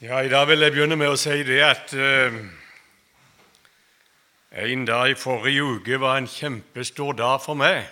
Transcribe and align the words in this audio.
Ja, 0.00 0.20
I 0.20 0.28
dag 0.28 0.44
vil 0.46 0.60
jeg 0.62 0.70
begynne 0.70 0.94
med 0.94 1.10
å 1.10 1.16
si 1.18 1.40
det 1.42 1.56
at 1.58 1.90
eh, 1.98 2.34
en 4.62 4.84
dag 4.86 5.10
i 5.10 5.16
forrige 5.18 5.64
uke 5.64 5.98
var 5.98 6.20
en 6.20 6.28
kjempestor 6.30 7.16
dag 7.18 7.40
for 7.42 7.58
meg. 7.58 7.82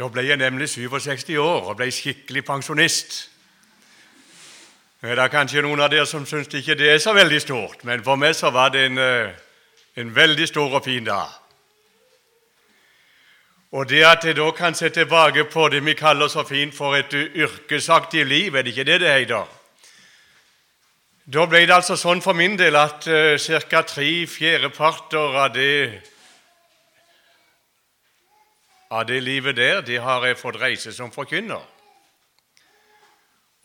Da 0.00 0.08
ble 0.08 0.24
jeg 0.24 0.40
nemlig 0.40 0.70
67 0.72 1.36
år 1.36 1.68
og 1.68 1.76
ble 1.76 1.90
skikkelig 1.92 2.46
pensjonist. 2.48 3.18
Det 5.04 5.12
er 5.12 5.34
kanskje 5.36 5.60
noen 5.60 5.84
av 5.84 5.92
dere 5.92 6.08
som 6.08 6.24
syns 6.24 6.48
ikke 6.48 6.80
det 6.80 6.94
er 6.94 7.04
så 7.04 7.12
veldig 7.12 7.42
stort, 7.44 7.84
men 7.84 8.00
for 8.08 8.16
meg 8.16 8.32
så 8.40 8.48
var 8.56 8.72
det 8.72 8.86
en, 8.88 8.96
eh, 8.96 9.36
en 10.00 10.16
veldig 10.16 10.48
stor 10.48 10.80
og 10.80 10.88
fin 10.88 11.04
dag. 11.04 11.28
Og 13.72 13.88
det 13.88 14.04
at 14.06 14.24
jeg 14.24 14.36
da 14.36 14.50
kan 14.54 14.74
se 14.74 14.88
tilbake 14.88 15.44
på 15.50 15.68
det 15.68 15.84
vi 15.84 15.94
kaller 15.98 16.28
så 16.28 16.44
fint 16.46 16.74
for 16.74 16.94
et 16.94 17.12
yrkesaktivt 17.12 18.28
liv, 18.28 18.54
er 18.54 18.62
det 18.62 18.74
ikke 18.74 18.84
det 18.84 19.00
det 19.00 19.12
heter? 19.12 19.46
Da 21.26 21.46
ble 21.50 21.64
det 21.66 21.74
altså 21.74 21.96
sånn 21.98 22.22
for 22.22 22.38
min 22.38 22.54
del 22.54 22.76
at 22.78 23.08
uh, 23.10 23.34
ca. 23.66 23.82
tre 23.82 24.26
fjerdeparter 24.30 25.38
av 25.42 25.54
det 25.54 26.02
av 28.94 29.02
det 29.08 29.18
livet 29.18 29.56
der, 29.56 29.80
det 29.82 29.98
har 29.98 30.22
jeg 30.22 30.38
fått 30.38 30.60
reise 30.62 30.92
som 30.94 31.10
forkynner. 31.10 31.64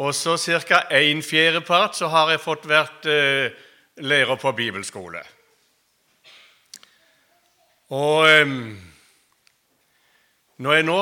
Og 0.02 0.16
så 0.18 0.34
ca. 0.66 0.88
en 0.90 1.22
fjerdepart 1.22 1.96
så 1.96 2.10
har 2.10 2.32
jeg 2.32 2.42
fått 2.42 2.66
vært 2.66 3.06
uh, 3.06 3.54
lærer 4.02 4.42
på 4.42 4.52
bibelskole. 4.58 5.22
Og 7.94 8.26
um, 8.42 8.91
når 10.62 10.74
jeg 10.78 10.86
nå 10.86 11.02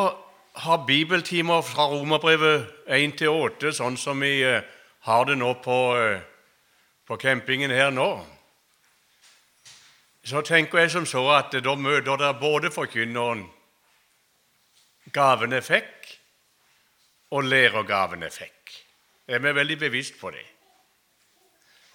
har 0.63 0.83
bibeltimer 0.87 1.61
fra 1.61 1.89
Romerbrevet 1.91 2.67
1 2.87 3.17
til 3.19 3.29
8, 3.29 3.73
sånn 3.75 3.97
som 3.99 4.21
vi 4.23 4.37
eh, 4.47 4.63
har 5.03 5.25
det 5.27 5.35
nå 5.35 5.49
på, 5.59 5.79
eh, 5.99 6.21
på 7.03 7.17
campingen 7.19 7.71
her 7.75 7.89
nå, 7.91 8.07
så 10.23 10.41
tenker 10.47 10.79
jeg 10.79 10.93
som 10.93 11.07
så 11.09 11.25
at 11.35 11.57
da 11.65 11.73
møter 11.75 12.05
dere 12.07 12.37
både 12.39 12.71
forkynneren 12.71 13.41
gaven 15.11 15.57
jeg 15.57 15.65
fikk, 15.67 16.13
og 17.35 17.49
lærergaven 17.49 18.23
jeg 18.29 18.35
fikk. 18.37 18.77
Jeg 19.27 19.43
er 19.43 19.57
veldig 19.59 19.77
bevisst 19.81 20.15
på 20.21 20.31
det. 20.31 20.45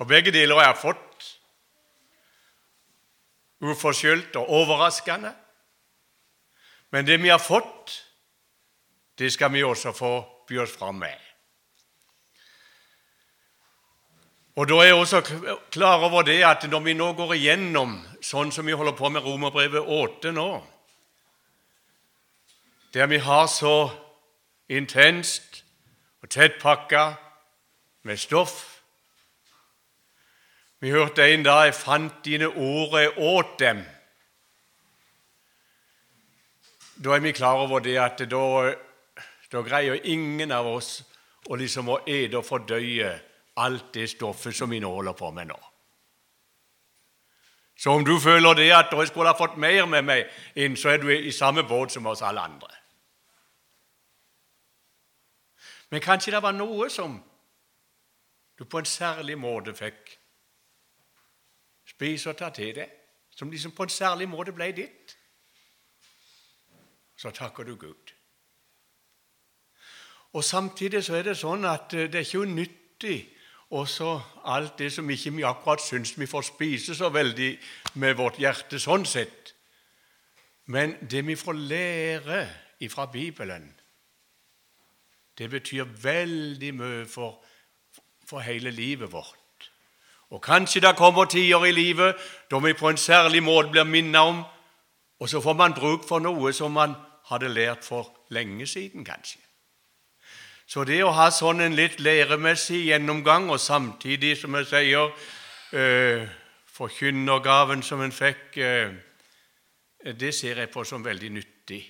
Og 0.02 0.10
begge 0.10 0.34
deler 0.34 0.60
har 0.60 0.68
jeg 0.68 0.82
fått 0.82 1.30
uforskyldt 3.64 4.36
og 4.36 4.52
overraskende. 4.60 5.32
Men 6.94 7.06
det 7.06 7.16
vi 7.22 7.28
har 7.28 7.38
fått, 7.42 8.04
det 9.18 9.32
skal 9.32 9.50
vi 9.50 9.64
også 9.66 9.90
få 9.92 10.12
by 10.46 10.58
oss 10.62 10.76
fram 10.78 11.00
med. 11.02 11.16
Og 14.54 14.68
Da 14.68 14.74
er 14.74 14.84
jeg 14.84 14.94
også 14.94 15.20
klar 15.74 16.04
over 16.06 16.22
det 16.22 16.44
at 16.46 16.70
når 16.70 16.80
vi 16.80 16.94
nå 16.94 17.08
går 17.18 17.34
igjennom 17.34 17.96
sånn 18.22 18.52
som 18.54 18.66
vi 18.66 18.76
holder 18.78 18.94
på 18.94 19.10
med 19.10 19.26
Romerbrevet 19.26 19.82
8 19.82 20.30
nå, 20.30 20.62
der 22.94 23.10
vi 23.10 23.18
har 23.18 23.46
så 23.50 23.90
intenst 24.68 25.64
og 26.22 26.30
tettpakka 26.30 27.14
med 28.02 28.22
stoff 28.22 28.70
Vi 30.78 30.90
hørte 30.90 31.26
en 31.26 31.42
dag 31.42 31.64
'Jeg 31.64 31.74
fant 31.74 32.24
dine 32.24 32.48
ord, 32.48 33.00
jeg 33.00 33.18
åt 33.18 33.60
dem'. 33.60 33.84
Da 36.96 37.14
er 37.14 37.20
vi 37.20 37.32
klar 37.32 37.58
over 37.58 37.78
det 37.82 37.96
at 37.98 38.22
da, 38.30 38.72
da 39.52 39.62
greier 39.62 40.00
ingen 40.04 40.52
av 40.52 40.66
oss 40.66 41.02
å 41.50 41.58
liksom 41.58 41.90
ete 42.06 42.38
og 42.38 42.46
fordøye 42.46 43.12
alt 43.56 43.92
det 43.94 44.08
stoffet 44.10 44.56
som 44.56 44.70
vi 44.70 44.80
nå 44.82 44.90
holder 44.90 45.16
på 45.18 45.30
med 45.30 45.50
nå. 45.50 45.58
Så 47.76 47.90
om 47.90 48.04
du 48.06 48.20
føler 48.20 48.54
det 48.54 48.70
at 48.72 48.92
jeg 48.92 49.10
skulle 49.10 49.32
ha 49.32 49.38
fått 49.38 49.56
mer 49.58 49.86
med 49.86 50.06
meg 50.06 50.30
inn, 50.54 50.76
så 50.76 50.94
er 50.94 51.02
du 51.02 51.10
i 51.10 51.32
samme 51.34 51.66
båt 51.66 51.92
som 51.92 52.06
oss 52.06 52.22
alle 52.22 52.40
andre. 52.40 52.70
Men 55.90 56.02
kanskje 56.02 56.32
det 56.34 56.42
var 56.42 56.54
noe 56.54 56.88
som 56.90 57.18
du 58.58 58.64
på 58.64 58.78
en 58.78 58.86
særlig 58.86 59.36
måte 59.38 59.74
fikk 59.74 60.14
spise 61.90 62.30
og 62.30 62.38
ta 62.38 62.48
til 62.54 62.72
deg, 62.74 62.90
som 63.34 63.50
liksom 63.50 63.74
på 63.74 63.82
en 63.82 63.92
særlig 63.92 64.28
måte 64.30 64.54
ble 64.54 64.70
ditt 64.72 65.03
så 67.16 67.30
takker 67.30 67.64
du 67.64 67.76
Gud. 67.76 68.12
Og 70.34 70.44
Samtidig 70.44 71.04
så 71.04 71.14
er 71.14 71.28
det 71.28 71.36
sånn 71.38 71.64
at 71.64 71.94
eh, 71.94 72.08
det 72.10 72.20
er 72.20 72.26
ikke 72.26 72.42
unyttig 72.42 73.18
også 73.74 74.20
alt 74.44 74.78
det 74.78 74.92
som 74.92 75.10
ikke 75.10 75.32
vi 75.36 75.46
akkurat 75.46 75.82
syns 75.82 76.14
vi 76.18 76.26
får 76.26 76.42
spise 76.50 76.94
så 76.94 77.08
veldig 77.08 77.50
med 78.02 78.16
vårt 78.18 78.38
hjerte 78.42 78.78
sånn 78.82 79.06
sett. 79.06 79.54
Men 80.66 80.96
det 81.10 81.24
vi 81.26 81.36
får 81.36 81.52
lære 81.54 82.42
fra 82.90 83.06
Bibelen, 83.06 83.70
det 85.38 85.48
betyr 85.50 85.84
veldig 86.02 86.72
mye 86.76 87.06
for, 87.08 87.38
for 88.26 88.44
hele 88.44 88.70
livet 88.70 89.12
vårt. 89.12 89.70
Og 90.30 90.42
Kanskje 90.42 90.80
det 90.80 90.96
kommer 90.96 91.24
tider 91.24 91.64
i 91.64 91.72
livet 91.72 92.20
da 92.50 92.58
vi 92.58 92.74
på 92.76 92.90
en 92.90 93.00
særlig 93.00 93.42
måte 93.42 93.70
blir 93.70 93.88
minnet 93.88 94.20
om, 94.20 94.42
og 95.18 95.28
så 95.28 95.40
får 95.40 95.54
man 95.54 95.74
bruk 95.74 96.08
for 96.08 96.18
noe 96.22 96.52
som 96.52 96.72
man 96.72 96.94
hadde 97.30 97.48
lært 97.48 97.84
for 97.84 98.10
lenge 98.34 98.66
siden, 98.66 99.04
kanskje. 99.04 99.40
Så 100.66 100.84
det 100.88 101.02
å 101.04 101.12
ha 101.12 101.28
sånn 101.32 101.60
en 101.60 101.76
litt 101.76 102.00
læremessig 102.00 102.86
gjennomgang, 102.88 103.50
og 103.52 103.60
samtidig, 103.60 104.36
som 104.40 104.54
jeg 104.56 104.66
sier, 104.66 105.12
eh, 105.72 106.28
forkynnergaven 106.66 107.82
som 107.82 108.00
en 108.00 108.12
fikk, 108.12 108.56
eh, 108.58 108.92
det 110.12 110.34
ser 110.34 110.56
jeg 110.56 110.70
på 110.70 110.84
som 110.84 111.04
veldig 111.04 111.30
nyttig. 111.30 111.84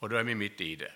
Og 0.00 0.10
da 0.10 0.18
er 0.18 0.24
vi 0.24 0.34
midt 0.34 0.60
i 0.60 0.74
det. 0.74 0.92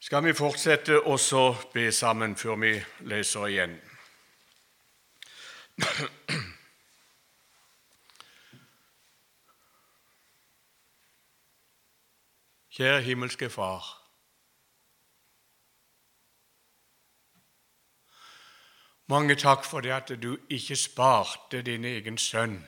Skal 0.00 0.22
vi 0.24 0.32
fortsette 0.32 1.00
også 1.02 1.72
be 1.72 1.92
sammen 1.92 2.36
før 2.36 2.56
vi 2.56 2.84
leser 3.00 3.46
igjen? 3.46 3.80
Kjære 12.76 13.02
himmelske 13.02 13.50
Far. 13.50 14.02
Mange 19.06 19.34
takk 19.34 19.64
for 19.64 19.80
det 19.80 19.90
at 19.90 20.22
du 20.22 20.38
ikke 20.50 20.76
sparte 20.76 21.62
din 21.62 21.84
egen 21.84 22.18
sønn, 22.18 22.66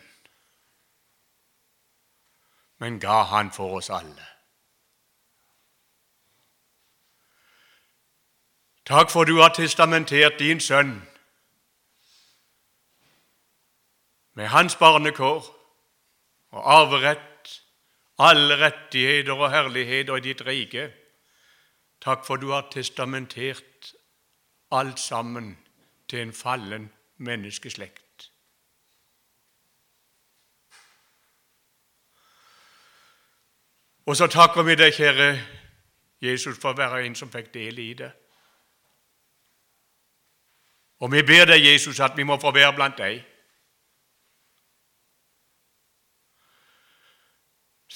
men 2.78 3.00
ga 3.00 3.22
han 3.22 3.52
for 3.52 3.76
oss 3.76 3.90
alle. 3.90 4.26
Takk 8.86 9.10
for 9.10 9.24
du 9.24 9.36
har 9.40 9.52
testamentert 9.54 10.38
din 10.38 10.60
sønn 10.60 11.02
med 14.32 14.46
hans 14.46 14.76
barnekår 14.76 15.56
og 16.50 16.72
arverett 16.80 17.27
alle 18.18 18.58
rettigheter 18.58 19.32
og 19.32 19.50
herligheter 19.50 20.16
i 20.16 20.20
ditt 20.20 20.42
rike. 20.46 20.90
Takk 22.00 22.26
for 22.26 22.36
du 22.36 22.50
har 22.50 22.68
testamentert 22.72 23.94
alt 24.70 25.00
sammen 25.00 25.56
til 26.08 26.20
en 26.26 26.32
fallen 26.32 26.90
menneskeslekt. 27.16 28.30
Og 34.06 34.16
så 34.16 34.26
takker 34.26 34.62
vi 34.62 34.74
deg, 34.74 34.94
kjære 34.94 35.28
Jesus, 36.20 36.56
for 36.58 36.72
å 36.72 36.78
være 36.78 37.02
en 37.04 37.14
som 37.14 37.30
fikk 37.30 37.50
del 37.54 37.78
i 37.78 37.90
det. 37.98 38.08
Og 41.04 41.12
vi 41.12 41.22
ber 41.22 41.44
deg, 41.50 41.60
Jesus, 41.60 42.00
at 42.00 42.16
vi 42.16 42.24
må 42.24 42.38
få 42.40 42.50
være 42.54 42.72
blant 42.74 42.96
deg. 42.98 43.20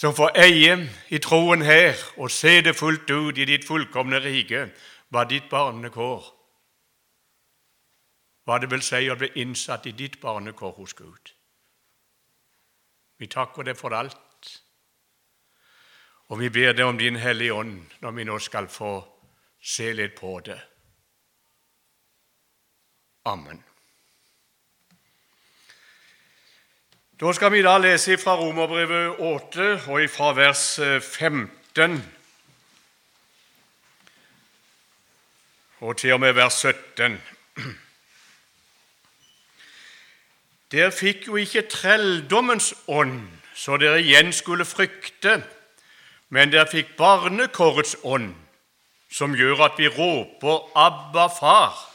Som 0.03 0.15
får 0.15 0.33
eie 0.35 0.73
i 1.15 1.19
troen 1.23 1.61
her 1.63 1.95
og 2.19 2.31
se 2.35 2.57
det 2.67 2.75
fullt 2.75 3.11
ut 3.11 3.39
i 3.39 3.45
ditt 3.47 3.63
fullkomne 3.63 4.19
rike, 4.19 4.65
hva 5.15 5.23
ditt 5.31 5.47
barnekår. 5.51 6.25
Hva 8.43 8.59
det 8.59 8.73
vil 8.73 8.83
si 8.83 9.05
å 9.07 9.15
bli 9.21 9.29
innsatt 9.45 9.87
i 9.87 9.95
ditt 9.95 10.19
barnekår 10.19 10.75
hos 10.81 10.97
Gud. 10.99 11.31
Vi 13.23 13.31
takker 13.31 13.71
deg 13.71 13.79
for 13.79 13.95
alt, 13.95 14.51
og 16.35 16.43
vi 16.43 16.51
ber 16.51 16.75
deg 16.75 16.89
om 16.89 16.99
Din 16.99 17.23
Hellige 17.23 17.55
Ånd 17.55 17.99
når 18.03 18.19
vi 18.19 18.27
nå 18.27 18.43
skal 18.43 18.67
få 18.67 18.97
se 19.63 19.93
litt 19.95 20.19
på 20.19 20.41
det. 20.43 20.59
Amen. 23.31 23.63
Da 27.23 27.33
skal 27.33 27.53
vi 27.53 27.61
da 27.63 27.77
lese 27.79 28.17
fra 28.19 28.35
Romerbrevet 28.35 29.21
8 29.21 29.83
og 29.87 30.09
fra 30.11 30.33
vers 30.35 30.79
eh, 30.79 31.01
15 31.01 32.03
og 35.81 35.97
til 35.97 36.13
og 36.13 36.21
med 36.21 36.33
vers 36.33 36.55
17. 36.67 37.23
Dere 40.73 40.91
fikk 40.91 41.27
jo 41.27 41.39
ikke 41.39 41.63
trelldommens 41.71 42.75
ånd, 42.89 43.23
så 43.55 43.79
dere 43.79 44.03
igjen 44.03 44.35
skulle 44.35 44.67
frykte, 44.67 45.45
men 46.29 46.51
dere 46.51 46.67
fikk 46.75 46.97
barnekårets 46.99 48.01
ånd, 48.03 48.35
som 49.07 49.39
gjør 49.39 49.69
at 49.71 49.79
vi 49.79 49.87
råper 49.87 50.75
'Abba, 50.75 51.31
far'. 51.39 51.92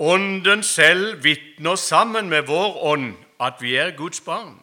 Ånden 0.00 0.62
selv 0.62 1.24
vitner 1.24 1.76
sammen 1.76 2.28
med 2.28 2.46
vår 2.48 2.76
ånd 2.92 3.16
at 3.40 3.60
vi 3.60 3.74
er 3.76 3.96
Guds 3.96 4.20
barn. 4.20 4.56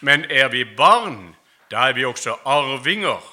Men 0.00 0.24
er 0.30 0.48
vi 0.52 0.64
barn, 0.76 1.36
da 1.70 1.88
er 1.88 1.96
vi 1.96 2.04
også 2.04 2.36
arvinger. 2.44 3.24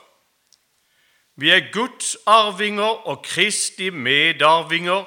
Vi 1.36 1.50
er 1.52 1.72
Guds 1.74 2.16
arvinger 2.26 3.08
og 3.08 3.24
Kristi 3.24 3.90
medarvinger, 3.90 5.04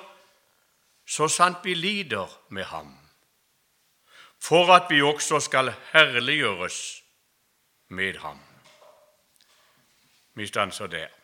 så 1.07 1.29
sant 1.29 1.65
vi 1.65 1.75
lider 1.75 2.29
med 2.49 2.65
ham, 2.65 2.99
for 4.41 4.73
at 4.75 4.91
vi 4.91 5.03
også 5.03 5.41
skal 5.41 5.73
herliggjøres 5.93 7.03
med 7.89 8.19
ham. 8.19 8.41
Vi 10.35 10.47
stanser 10.47 10.87
der. 10.87 11.24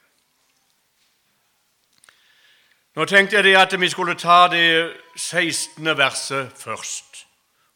Nå 3.00 3.06
tenkte 3.08 3.41
jeg 3.41 3.56
at 3.56 3.73
vi 3.81 3.88
skulle 3.88 4.12
ta 4.14 4.49
det 4.52 4.93
16. 5.17 5.87
verset 5.97 6.50
først. 6.56 7.23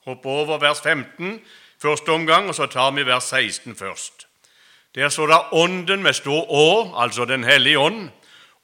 Hoppe 0.05 0.29
over 0.29 0.59
vers 0.59 0.83
15 0.85 1.41
første 1.83 2.09
omgang, 2.13 2.49
og 2.49 2.55
så 2.55 2.67
tar 2.67 2.91
vi 2.91 3.07
vers 3.07 3.25
16 3.25 3.77
først. 3.77 4.27
Der 4.95 5.09
står 5.09 5.27
det 5.27 5.41
'Ånden' 5.53 6.03
med 6.03 6.13
stor 6.13 6.45
Å, 6.51 6.93
altså 7.03 7.25
Den 7.25 7.45
hellige 7.45 7.79
ånd. 7.79 8.11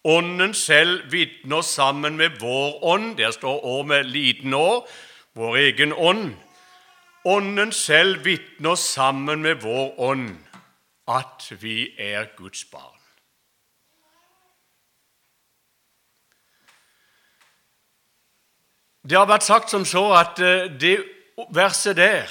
Ånden 0.05 0.55
selv 0.55 1.12
vitner 1.12 1.61
sammen 1.61 2.17
med 2.17 2.31
vår 2.41 2.85
ånd. 2.85 3.17
Der 3.17 3.31
står 3.31 3.65
Å 3.65 3.83
med 3.83 4.05
liten 4.05 4.55
Å, 4.55 4.87
vår 5.35 5.57
egen 5.57 5.93
ånd. 5.93 6.35
Ånden 7.25 7.73
selv 7.73 8.25
vitner 8.25 8.75
sammen 8.75 9.43
med 9.43 9.55
vår 9.55 9.95
ånd 9.99 10.37
at 11.09 11.53
vi 11.61 11.95
er 11.99 12.25
Guds 12.37 12.65
barn. 12.65 12.89
Det 19.02 19.17
har 19.17 19.29
vært 19.29 19.47
sagt 19.47 19.73
som 19.73 19.87
så 19.88 20.05
at 20.19 20.41
eh, 20.44 20.69
det 20.81 20.99
verset 21.56 21.97
der 21.97 22.29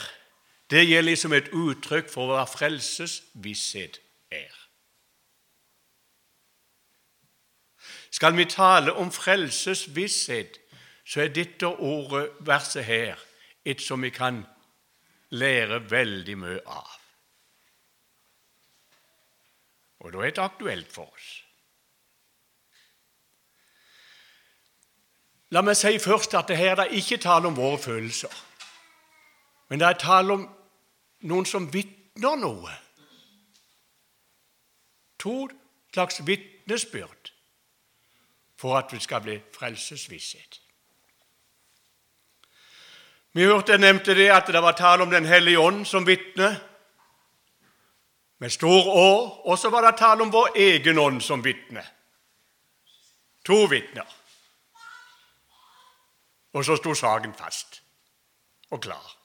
det 0.70 0.84
gir 0.86 1.02
liksom 1.02 1.34
et 1.34 1.50
uttrykk 1.50 2.12
for 2.12 2.30
hva 2.30 2.44
frelsesvisshet 2.46 3.98
er. 4.30 4.54
Skal 8.14 8.36
vi 8.38 8.46
tale 8.46 8.94
om 8.94 9.10
frelsesvisshet, 9.14 10.60
så 11.06 11.24
er 11.26 11.34
dette 11.34 11.66
ordet, 11.66 12.30
verset 12.46 12.86
her, 12.86 13.18
et 13.66 13.82
som 13.82 14.02
vi 14.06 14.14
kan 14.14 14.44
lære 15.34 15.82
veldig 15.90 16.38
mye 16.38 16.62
av. 16.70 16.96
Og 20.06 20.14
da 20.14 20.22
er 20.22 20.38
det 20.38 20.46
aktuelt 20.46 20.94
for 20.94 21.10
oss. 21.10 21.32
La 25.52 25.62
meg 25.66 25.78
si 25.78 25.98
først 26.00 26.36
at 26.38 26.48
det 26.52 26.58
her 26.58 26.78
er 26.78 26.94
ikke 26.94 27.18
tale 27.18 27.50
om 27.50 27.58
våre 27.58 27.78
følelser, 27.82 28.34
men 29.70 29.80
det 29.80 29.88
er 29.88 30.02
tale 30.02 30.34
om 30.34 30.46
noen 31.30 31.46
som 31.46 31.68
vitner 31.74 32.38
noe. 32.38 32.72
To 35.20 35.50
slags 35.94 36.22
vitnesbyrd 36.26 37.34
for 38.60 38.78
at 38.78 38.94
vi 38.94 39.00
skal 39.00 39.22
bli 39.26 39.38
frelsesvisshet. 39.56 40.62
Vi 43.34 43.46
hørte 43.46 43.76
jeg 43.76 43.82
nevnte 43.82 44.16
det 44.18 44.30
at 44.34 44.48
det 44.48 44.62
var 44.62 44.78
tale 44.78 45.04
om 45.04 45.12
Den 45.12 45.26
hellige 45.26 45.60
ånd 45.60 45.86
som 45.86 46.08
vitne, 46.08 46.60
med 48.40 48.52
stor 48.52 48.88
Å, 48.88 49.10
og 49.52 49.58
så 49.60 49.70
var 49.70 49.84
det 49.84 49.98
tale 50.00 50.24
om 50.24 50.32
vår 50.32 50.56
egen 50.56 51.00
ånd 51.00 51.22
som 51.22 51.44
vitne. 51.44 51.84
To 53.46 53.66
vitner. 53.68 54.19
Og 56.54 56.66
så 56.66 56.76
sto 56.76 56.94
saken 56.94 57.34
fast 57.34 57.84
og 58.70 58.82
klar. 58.82 59.16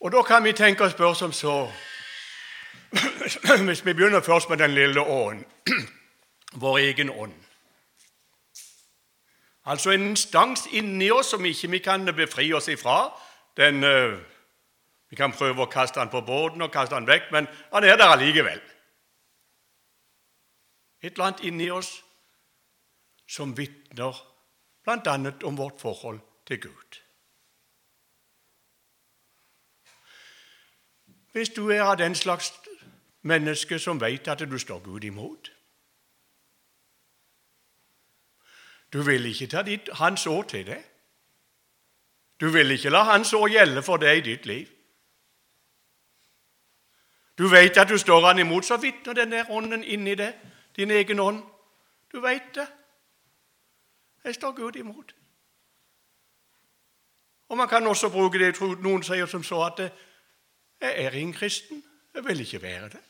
Og 0.00 0.12
Da 0.12 0.22
kan 0.22 0.44
vi 0.44 0.52
tenke 0.52 0.84
og 0.84 0.90
spørre 0.90 1.14
som 1.14 1.32
så 1.32 1.72
Hvis 3.66 3.84
vi 3.84 3.92
begynner 3.92 4.20
først 4.20 4.48
med 4.48 4.56
den 4.58 4.70
lille 4.70 5.00
ånd, 5.00 5.44
vår 6.62 6.78
egen 6.78 7.10
ånd 7.10 7.34
Altså 9.66 9.90
en 9.90 10.02
instans 10.02 10.68
inni 10.70 11.10
oss 11.10 11.26
som 11.26 11.44
ikke 11.44 11.70
vi 11.70 11.78
kan 11.78 12.14
befri 12.14 12.52
oss 12.52 12.68
ifra. 12.68 13.10
Den, 13.56 13.84
uh, 13.84 14.18
vi 15.10 15.16
kan 15.16 15.32
prøve 15.32 15.64
å 15.64 15.70
kaste 15.70 16.00
den 16.00 16.12
på 16.12 16.20
båten 16.20 16.62
og 16.62 16.70
kaste 16.70 16.94
den 16.94 17.08
vekk, 17.08 17.32
men 17.32 17.48
han 17.72 17.84
er 17.84 17.98
der 17.98 18.14
allikevel. 18.14 18.60
Et 21.02 21.12
eller 21.12 21.24
annet 21.24 21.42
inni 21.50 21.70
oss 21.70 21.90
som 23.28 23.56
vitner 23.56 24.22
bl.a. 24.84 25.16
om 25.44 25.58
vårt 25.58 25.80
forhold 25.80 26.20
til 26.46 26.60
Gud. 26.60 27.06
hvis 31.36 31.48
du 31.48 31.68
er 31.68 31.82
av 31.82 31.98
den 31.98 32.14
slags 32.14 32.52
menneske 33.22 33.78
som 33.78 34.00
vet 34.00 34.28
at 34.28 34.40
du 34.50 34.58
står 34.58 34.78
Gud 34.78 35.04
imot. 35.04 35.52
Du 38.92 39.02
vil 39.02 39.26
ikke 39.26 39.46
ta 39.46 39.62
ditt, 39.62 39.90
Hans 39.92 40.26
år 40.26 40.42
til 40.42 40.64
deg. 40.66 40.80
Du 42.40 42.48
vil 42.48 42.70
ikke 42.70 42.88
la 42.88 43.02
Hans 43.04 43.34
år 43.36 43.48
gjelde 43.52 43.82
for 43.82 44.00
deg 44.00 44.22
i 44.22 44.24
ditt 44.30 44.46
liv. 44.46 44.70
Du 47.38 47.48
vet 47.52 47.76
at 47.76 47.88
du 47.88 47.98
står 47.98 48.26
Han 48.26 48.38
imot, 48.38 48.64
så 48.64 48.76
vitner 48.80 49.12
den 49.12 49.32
der 49.32 49.50
ånden 49.50 49.84
inni 49.84 50.14
deg, 50.14 50.32
din 50.76 50.90
egen 50.90 51.20
ånd. 51.20 51.42
Du 52.12 52.20
vet 52.20 52.54
det. 52.54 52.66
Jeg 54.26 54.34
står 54.34 54.52
Gud 54.52 54.76
imot. 54.76 55.14
Og 57.48 57.56
Man 57.56 57.68
kan 57.68 57.86
også 57.86 58.08
bruke 58.10 58.38
det 58.38 58.60
noen 58.60 59.02
sier 59.06 59.26
som 59.30 59.42
så 59.46 59.60
at 59.62 59.78
jeg 60.80 61.04
er 61.04 61.10
ingen 61.14 61.34
kristen. 61.34 61.84
Jeg 62.14 62.24
vil 62.24 62.40
ikke 62.40 62.62
være 62.62 62.88
det. 62.88 63.02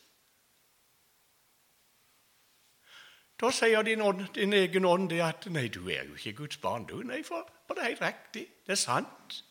Da 3.40 3.50
sier 3.50 3.82
din, 3.82 4.00
ånd, 4.00 4.26
din 4.34 4.52
egen 4.52 4.84
ånd 4.84 5.08
det 5.10 5.20
at 5.20 5.46
'nei, 5.46 5.68
du 5.68 5.88
er 5.88 6.04
jo 6.04 6.14
ikke 6.14 6.32
Guds 6.32 6.56
barn', 6.56 6.86
du. 6.86 7.02
Nei, 7.02 7.22
for, 7.22 7.48
for 7.66 7.74
det 7.74 7.82
er 7.82 7.88
helt 7.88 8.00
riktig. 8.00 8.46
Det 8.66 8.72
er 8.72 8.74
sant. 8.74 9.44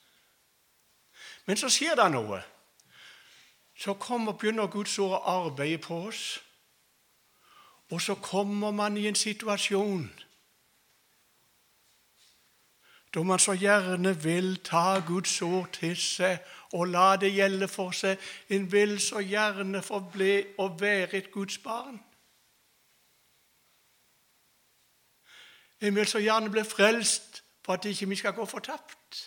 Men 1.45 1.57
så 1.57 1.69
skjer 1.69 1.95
det 1.95 2.11
noe. 2.11 2.41
Så 3.77 3.93
kommer, 3.93 4.31
begynner 4.31 4.67
Guds 4.67 4.99
ord 4.99 5.17
å 5.17 5.45
arbeide 5.45 5.77
på 5.77 5.97
oss. 6.07 6.41
Og 7.89 8.01
så 8.01 8.15
kommer 8.15 8.71
man 8.71 8.97
i 8.97 9.07
en 9.07 9.15
situasjon 9.15 10.24
da 13.15 13.23
man 13.23 13.39
så 13.39 13.53
gjerne 13.55 14.23
vil 14.23 14.57
ta 14.63 14.99
Guds 15.07 15.41
ord 15.41 15.69
til 15.71 15.95
seg 15.95 16.41
og 16.75 16.87
la 16.91 17.15
det 17.15 17.31
gjelde 17.31 17.67
for 17.71 17.95
seg. 17.95 18.19
En 18.51 18.71
vil 18.71 18.97
så 18.99 19.21
gjerne 19.23 19.79
forbli 19.81 20.43
og 20.59 20.81
være 20.81 21.13
et 21.13 21.31
Guds 21.31 21.57
barn. 21.57 22.01
En 25.81 25.95
vil 25.95 26.07
så 26.07 26.19
gjerne 26.19 26.51
bli 26.51 26.63
frelst 26.63 27.43
for 27.63 27.73
at 27.73 27.85
ikke 27.85 28.09
vi 28.09 28.15
skal 28.15 28.33
gå 28.33 28.45
fortapt. 28.45 29.21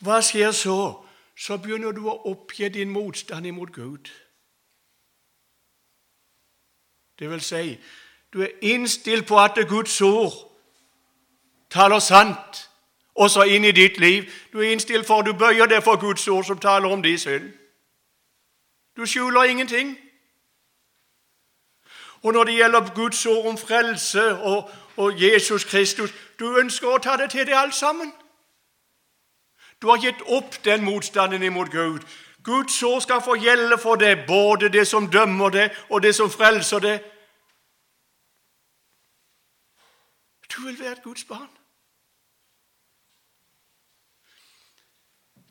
Hva 0.00 0.22
skjer 0.24 0.52
så? 0.56 1.04
Så 1.36 1.58
begynner 1.58 1.92
du 1.92 2.06
å 2.08 2.16
oppgi 2.30 2.68
din 2.68 2.92
motstand 2.94 3.46
imot 3.46 3.72
Gud. 3.74 4.08
Det 7.18 7.30
vil 7.30 7.40
si, 7.44 7.76
du 8.32 8.40
er 8.42 8.56
innstilt 8.62 9.26
på 9.26 9.38
at 9.38 9.58
Guds 9.68 10.00
ord 10.00 10.53
taler 11.74 11.98
sant 11.98 12.70
også 13.14 13.42
inn 13.42 13.64
i 13.64 13.74
ditt 13.74 13.98
liv. 13.98 14.30
Du 14.52 14.60
er 14.60 14.70
innstilt 14.72 15.06
for, 15.06 15.22
du 15.22 15.32
bøyer 15.32 15.66
deg 15.66 15.82
for 15.82 16.00
Guds 16.00 16.28
ord 16.28 16.44
som 16.44 16.58
taler 16.58 16.88
om 16.88 17.02
din 17.02 17.18
synd. 17.18 17.52
Du 18.96 19.06
skjuler 19.06 19.44
ingenting. 19.44 19.96
Og 22.22 22.32
når 22.32 22.44
det 22.44 22.54
gjelder 22.54 22.94
Guds 22.94 23.26
ord 23.26 23.46
om 23.46 23.58
frelse 23.58 24.36
og, 24.36 24.70
og 24.96 25.22
Jesus 25.22 25.64
Kristus 25.64 26.14
Du 26.38 26.56
ønsker 26.58 26.88
å 26.88 26.98
ta 26.98 27.16
det 27.16 27.30
til 27.30 27.46
deg 27.46 27.54
alt 27.54 27.74
sammen. 27.74 28.12
Du 29.82 29.90
har 29.90 30.00
gitt 30.02 30.22
opp 30.26 30.56
den 30.64 30.84
motstanden 30.84 31.42
imot 31.42 31.70
Gud. 31.70 32.00
Guds 32.44 32.82
ord 32.82 33.00
skal 33.00 33.22
få 33.22 33.36
gjelde 33.38 33.78
for 33.78 33.96
deg, 33.96 34.24
både 34.26 34.68
det 34.68 34.86
som 34.88 35.06
dømmer 35.10 35.50
deg, 35.50 35.76
og 35.90 36.02
det 36.02 36.14
som 36.14 36.30
frelser 36.30 36.82
deg. 36.82 37.04
Du 40.56 40.60
vil 40.66 40.80
være 40.80 40.92
et 40.92 41.02
Guds 41.02 41.24
barn. 41.24 41.50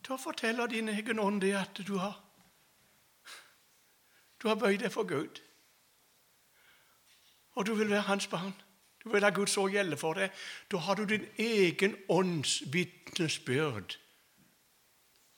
Da 0.08 0.16
forteller 0.16 0.68
din 0.68 0.90
egen 0.90 1.20
ånd 1.20 1.42
det 1.42 1.56
at 1.56 1.80
du 1.88 1.98
har 1.98 2.20
Du 4.42 4.48
har 4.48 4.56
bøyd 4.60 4.82
deg 4.84 4.92
for 4.92 5.08
Gud. 5.08 5.40
Og 7.56 7.66
du 7.66 7.76
vil 7.80 7.90
være 7.90 8.02
hans 8.10 8.28
barn. 8.28 8.52
Du 9.04 9.10
vil 9.10 9.24
ha 9.24 9.30
Guds 9.30 9.58
ord 9.58 9.72
gjelde 9.72 9.98
for 9.98 10.20
deg. 10.20 10.32
Da 10.72 10.78
har 10.78 10.96
du 10.96 11.06
din 11.06 11.24
egen 11.40 11.96
ånds 12.10 12.58
vitnesbyrd 12.74 13.96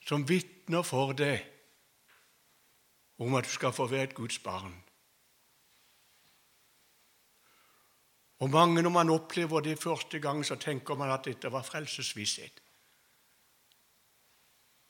som 0.06 0.26
vitner 0.30 0.82
for 0.82 1.14
deg 1.14 1.46
om 3.18 3.38
at 3.38 3.46
du 3.46 3.54
skal 3.54 3.74
få 3.74 3.86
være 3.88 4.10
et 4.10 4.18
Guds 4.18 4.40
barn. 4.40 4.74
Og 8.40 8.50
mange, 8.50 8.82
når 8.82 8.90
man 8.90 9.10
opplever 9.10 9.60
det 9.60 9.80
første 9.80 10.20
gang, 10.20 10.46
så 10.46 10.56
tenker 10.56 10.96
man 10.96 11.12
at 11.12 11.26
dette 11.26 11.52
var 11.52 11.64
frelsesvisshet. 11.64 12.65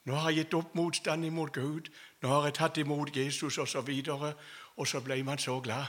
Nå 0.05 0.15
har 0.15 0.29
jeg 0.29 0.45
gitt 0.45 0.53
opp 0.53 0.75
motstand 0.77 1.25
imot 1.25 1.53
Gud, 1.53 1.89
nå 2.21 2.29
har 2.29 2.45
jeg 2.45 2.57
tatt 2.59 2.77
imot 2.77 3.15
Jesus 3.15 3.57
osv., 3.57 3.77
og, 3.79 4.05
så 4.05 4.33
og 4.77 4.87
så 4.87 5.01
ble 5.01 5.23
man 5.23 5.41
så 5.41 5.59
glad. 5.59 5.85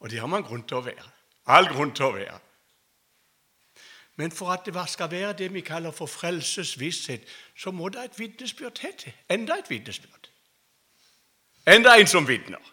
Og 0.00 0.10
det 0.10 0.20
har 0.20 0.30
man 0.30 0.42
grunn 0.42 0.62
til 0.62 0.78
å 0.78 0.86
være. 0.86 1.04
All 1.46 1.68
grunn 1.68 1.92
til 1.92 2.06
å 2.06 2.14
være. 2.14 2.38
Men 4.18 4.32
for 4.34 4.50
at 4.50 4.66
det 4.66 4.88
skal 4.88 5.10
være 5.10 5.32
det 5.32 5.52
vi 5.54 5.60
kaller 5.60 5.90
for 5.90 6.06
frelsesvisshet, 6.06 7.28
så 7.56 7.70
må 7.70 7.88
det 7.88 8.04
et 8.04 8.18
vitnesbyrd 8.18 8.74
til. 8.74 9.12
Enda 9.30 9.58
et 9.58 9.70
vitnesbyrd. 9.70 10.30
Enda 11.66 11.94
en 12.00 12.06
som 12.06 12.28
vitner. 12.28 12.72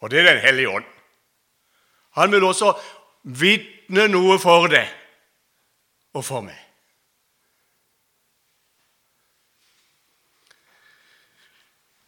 Og 0.00 0.10
det 0.10 0.18
er 0.18 0.34
Den 0.34 0.42
hellige 0.42 0.68
ånd. 0.68 0.84
Han 2.10 2.32
vil 2.32 2.44
også 2.44 2.74
vitne 3.22 4.08
noe 4.08 4.38
for 4.38 4.66
deg 4.66 4.88
og 6.12 6.24
for 6.24 6.40
meg. 6.40 6.65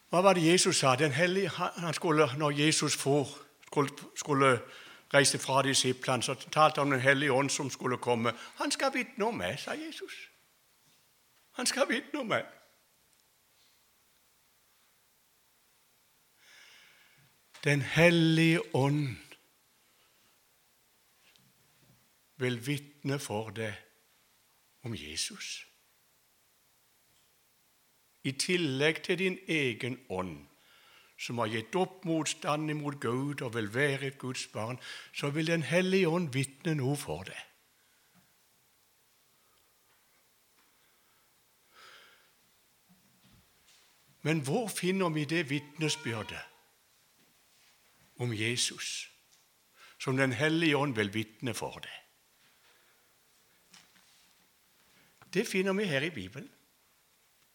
Hva 0.09 0.21
var 0.21 0.33
det 0.33 0.45
Jesus 0.45 0.77
sa? 0.77 0.95
Den 0.95 1.11
hellige, 1.11 1.49
han 1.49 1.93
skulle, 1.93 2.37
når 2.37 2.51
Jesus 2.51 2.97
for, 2.97 3.27
skulle, 3.67 3.89
skulle 4.15 4.59
reiste 5.13 5.39
fra 5.39 5.61
disiplene, 5.63 6.23
så 6.23 6.33
talte 6.33 6.81
han 6.81 6.87
om 6.87 6.91
Den 6.91 7.01
hellige 7.01 7.31
ånd 7.31 7.49
som 7.49 7.69
skulle 7.69 7.97
komme. 7.97 8.33
Han 8.55 8.71
skal 8.71 8.93
vitne 8.93 9.25
om 9.25 9.37
meg, 9.37 9.59
sa 9.59 9.71
Jesus. 9.71 10.13
Han 11.51 11.65
skal 11.65 11.89
vitne 11.89 12.19
om 12.19 12.27
meg. 12.27 12.45
Den 17.63 17.81
hellige 17.81 18.75
ånd 18.75 19.15
vil 22.37 22.67
vitne 22.67 23.19
for 23.19 23.49
deg 23.49 23.73
om 24.83 24.95
Jesus. 24.95 25.68
I 28.23 28.31
tillegg 28.31 29.03
til 29.03 29.19
din 29.19 29.37
egen 29.47 29.99
ånd 30.09 30.45
som 31.19 31.39
har 31.43 31.51
gitt 31.51 31.75
opp 31.75 32.05
motstanden 32.07 32.79
mot 32.79 32.95
Gud 33.03 33.41
og 33.43 33.53
vil 33.55 33.67
være 33.73 34.07
et 34.07 34.17
Guds 34.17 34.47
barn, 34.47 34.79
så 35.13 35.29
vil 35.29 35.47
Den 35.47 35.63
hellige 35.63 36.07
ånd 36.07 36.33
vitne 36.33 36.75
noe 36.79 36.95
for 36.95 37.23
deg. 37.27 37.45
Men 44.21 44.39
hvor 44.43 44.67
finner 44.67 45.09
vi 45.09 45.25
det 45.25 45.49
vitnesbyrdet 45.49 46.43
om 48.19 48.33
Jesus 48.33 49.09
som 49.99 50.17
Den 50.17 50.31
hellige 50.31 50.77
ånd 50.77 50.95
vil 50.95 51.13
vitne 51.13 51.53
for 51.53 51.79
deg? 51.83 51.95
Det 55.33 55.47
finner 55.47 55.73
vi 55.73 55.83
her 55.83 56.01
i 56.01 56.09
Bibelen. 56.09 56.49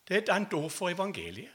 Det 0.08 0.14
er 0.16 0.22
et 0.22 0.28
annet 0.28 0.52
ord 0.52 0.70
for 0.70 0.88
evangeliet. 0.88 1.50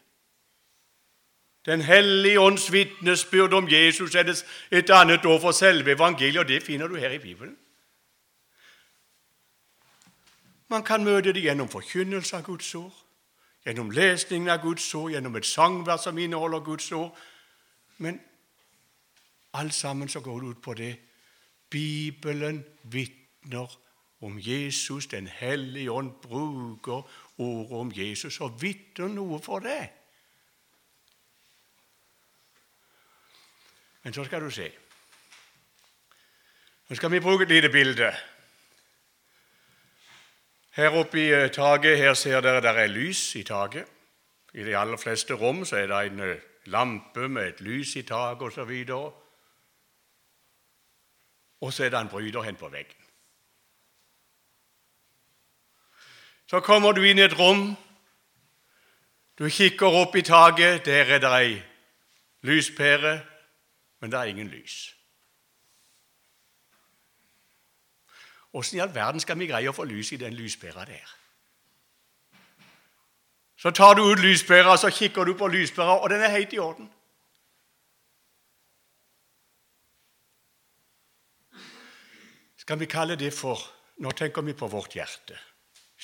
Den 1.66 1.82
hellige 1.82 2.40
ånds 2.40 2.72
vitnesbyrd 2.72 3.54
om 3.54 3.68
Jesus 3.70 4.16
er 4.16 4.44
et 4.72 4.90
annet 4.90 5.26
ord 5.26 5.42
for 5.42 5.52
selve 5.52 5.92
evangeliet, 5.92 6.40
og 6.40 6.48
det 6.48 6.64
finner 6.64 6.88
du 6.88 6.96
her 6.96 7.10
i 7.10 7.20
Bibelen. 7.20 7.58
Man 10.68 10.84
kan 10.84 11.04
møte 11.04 11.34
det 11.34 11.42
gjennom 11.44 11.70
forkynnelse 11.70 12.38
av 12.38 12.44
Guds 12.44 12.76
ord, 12.76 12.94
gjennom 13.66 13.92
lesningen 13.92 14.50
av 14.50 14.62
Guds 14.62 14.96
ord, 14.96 15.12
gjennom 15.12 15.36
et 15.36 15.46
sangvers 15.46 16.04
som 16.06 16.18
inneholder 16.18 16.60
Guds 16.60 16.92
ord. 16.92 17.18
Men 17.98 18.22
alt 19.54 19.74
sammen 19.74 20.10
så 20.10 20.20
går 20.20 20.40
det 20.40 20.50
ut 20.50 20.62
på 20.62 20.74
det. 20.74 20.96
Bibelen 21.70 22.66
vitner 22.84 23.80
om 24.22 24.38
Jesus. 24.42 25.08
Den 25.08 25.28
hellige 25.28 25.92
ånd 25.92 26.12
bruker 26.22 27.10
ordet 27.40 27.80
om 27.80 27.92
Jesus 27.96 28.42
og 28.42 28.62
vitne 28.62 29.08
noe 29.14 29.40
for 29.44 29.64
det. 29.64 29.82
Men 34.04 34.14
så 34.14 34.24
skal 34.26 34.44
du 34.44 34.52
se. 34.52 34.70
Nå 36.90 36.96
skal 36.96 37.12
vi 37.12 37.20
bruke 37.20 37.46
et 37.46 37.52
lite 37.54 37.70
bilde. 37.70 38.12
Her 40.80 40.96
oppe 40.98 41.20
i 41.20 41.28
eh, 41.34 41.50
taket 41.52 41.98
her 41.98 42.14
ser 42.14 42.42
dere 42.42 42.62
der 42.62 42.84
er 42.86 42.88
lys 42.88 43.36
i 43.36 43.44
taket. 43.44 43.86
I 44.54 44.64
de 44.66 44.78
aller 44.78 44.98
fleste 44.98 45.34
rom 45.38 45.66
så 45.66 45.78
er 45.78 45.92
det 45.92 46.00
en 46.08 46.24
eh, 46.26 46.46
lampe 46.66 47.28
med 47.28 47.48
et 47.48 47.62
lys 47.62 47.96
i 47.96 48.06
taket 48.08 48.48
osv. 48.48 48.72
Og, 48.96 49.10
og 51.62 51.74
så 51.74 51.86
er 51.86 51.94
det 51.94 52.00
en 52.00 52.10
bryter 52.10 52.48
hen 52.48 52.56
på 52.56 52.70
veggen. 52.70 52.99
Så 56.50 56.60
kommer 56.66 56.92
du 56.98 57.04
inn 57.06 57.20
i 57.20 57.26
et 57.28 57.38
rom. 57.38 57.76
Du 59.38 59.50
kikker 59.50 60.02
opp 60.02 60.16
i 60.16 60.26
taket. 60.26 60.86
Der 60.86 61.16
er 61.16 61.22
det 61.22 61.34
ei 61.40 61.60
lyspære 62.42 63.20
men 64.00 64.12
det 64.12 64.20
er 64.20 64.24
ingen 64.24 64.48
lys. 64.48 64.96
Åssen 68.54 68.78
i 68.78 68.82
all 68.82 68.94
verden 68.96 69.22
skal 69.22 69.38
vi 69.40 69.48
greie 69.50 69.70
å 69.70 69.76
få 69.76 69.86
lys 69.86 70.14
i 70.16 70.22
den 70.22 70.34
lyspæra 70.34 70.86
der? 70.90 71.16
Så 73.60 73.72
tar 73.76 73.94
du 73.94 74.06
ut 74.08 74.22
lyspæra, 74.24 74.78
så 74.78 74.90
kikker 74.90 75.28
du 75.28 75.34
på 75.38 75.48
lyspæra, 75.48 76.00
og 76.00 76.10
den 76.10 76.22
er 76.24 76.32
helt 76.32 76.54
i 76.54 76.60
orden. 76.64 76.88
Skal 82.58 82.80
vi 82.80 82.86
kalle 82.86 83.16
det 83.16 83.34
for 83.34 83.76
Nå 84.00 84.12
tenker 84.16 84.42
vi 84.48 84.54
på 84.56 84.68
vårt 84.72 84.94
hjerte. 84.96 85.36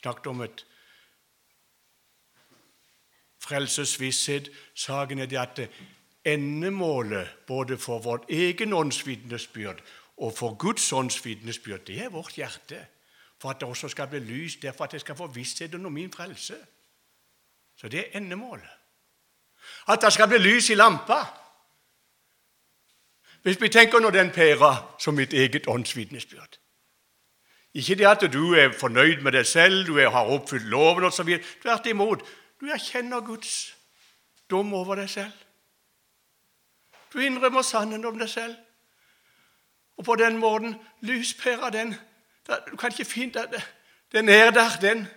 Snakket 0.05 0.27
om 0.27 0.41
et 0.41 0.65
frelsesvisshet. 3.41 4.51
Saken 4.75 5.19
er 5.19 5.25
det 5.25 5.37
at 5.37 5.69
endemålet 6.25 7.29
både 7.47 7.77
for 7.77 7.99
vårt 7.99 8.29
egen 8.29 8.73
åndsvitnesbyrd 8.73 9.81
og 10.17 10.33
for 10.37 10.53
Guds 10.53 10.93
åndsvitnesbyrd, 10.93 11.79
det 11.87 12.01
er 12.01 12.09
vårt 12.09 12.37
hjerte. 12.37 12.85
For 13.41 13.49
at 13.49 13.59
det 13.59 13.67
også 13.67 13.89
skal 13.89 14.07
bli 14.07 14.19
lys, 14.19 14.55
derfor 14.55 14.83
at 14.83 14.93
jeg 14.93 15.01
skal 15.01 15.15
få 15.15 15.27
vissheten 15.27 15.85
om 15.85 15.91
min 15.91 16.13
frelse. 16.13 16.55
Så 17.77 17.87
det 17.87 17.99
er 17.99 18.17
endemålet. 18.17 18.69
At 19.87 20.01
det 20.01 20.13
skal 20.13 20.27
bli 20.27 20.37
lys 20.37 20.69
i 20.69 20.75
lampa. 20.75 21.23
Hvis 23.41 23.61
vi 23.61 23.69
tenker 23.69 23.99
nå 23.99 24.09
den 24.09 24.29
pæra 24.31 24.75
som 24.99 25.13
mitt 25.17 25.33
eget 25.33 25.67
åndsvitnesbyrd 25.67 26.59
Ikke 27.75 27.95
det 27.95 28.07
at 28.07 28.23
du 28.33 28.53
er 28.55 28.71
fornøyd 28.71 29.21
med 29.21 29.35
deg 29.35 29.45
selv, 29.45 29.85
du 29.87 29.97
har 29.99 30.31
oppfylt 30.31 30.63
loven 30.71 31.03
osv. 31.03 31.33
Tvert 31.61 31.87
imot. 31.91 32.23
Du 32.61 32.69
erkjenner 32.71 33.19
Guds 33.19 33.75
dom 34.49 34.73
over 34.73 34.95
deg 34.95 35.09
selv. 35.09 35.33
Du 37.13 37.19
innrømmer 37.19 37.61
sannheten 37.61 38.05
om 38.05 38.19
deg 38.19 38.29
selv. 38.29 38.55
Og 39.97 40.05
på 40.05 40.15
den 40.15 40.37
måten 40.37 40.75
lyspærer 41.01 41.69
den 41.69 41.95
Du 42.47 42.75
kan 42.77 42.91
ikke 42.91 43.05
finne 43.05 43.33
den. 43.33 43.61
Den 44.11 44.29
er 44.29 44.51
der, 44.51 44.69
den. 44.81 45.07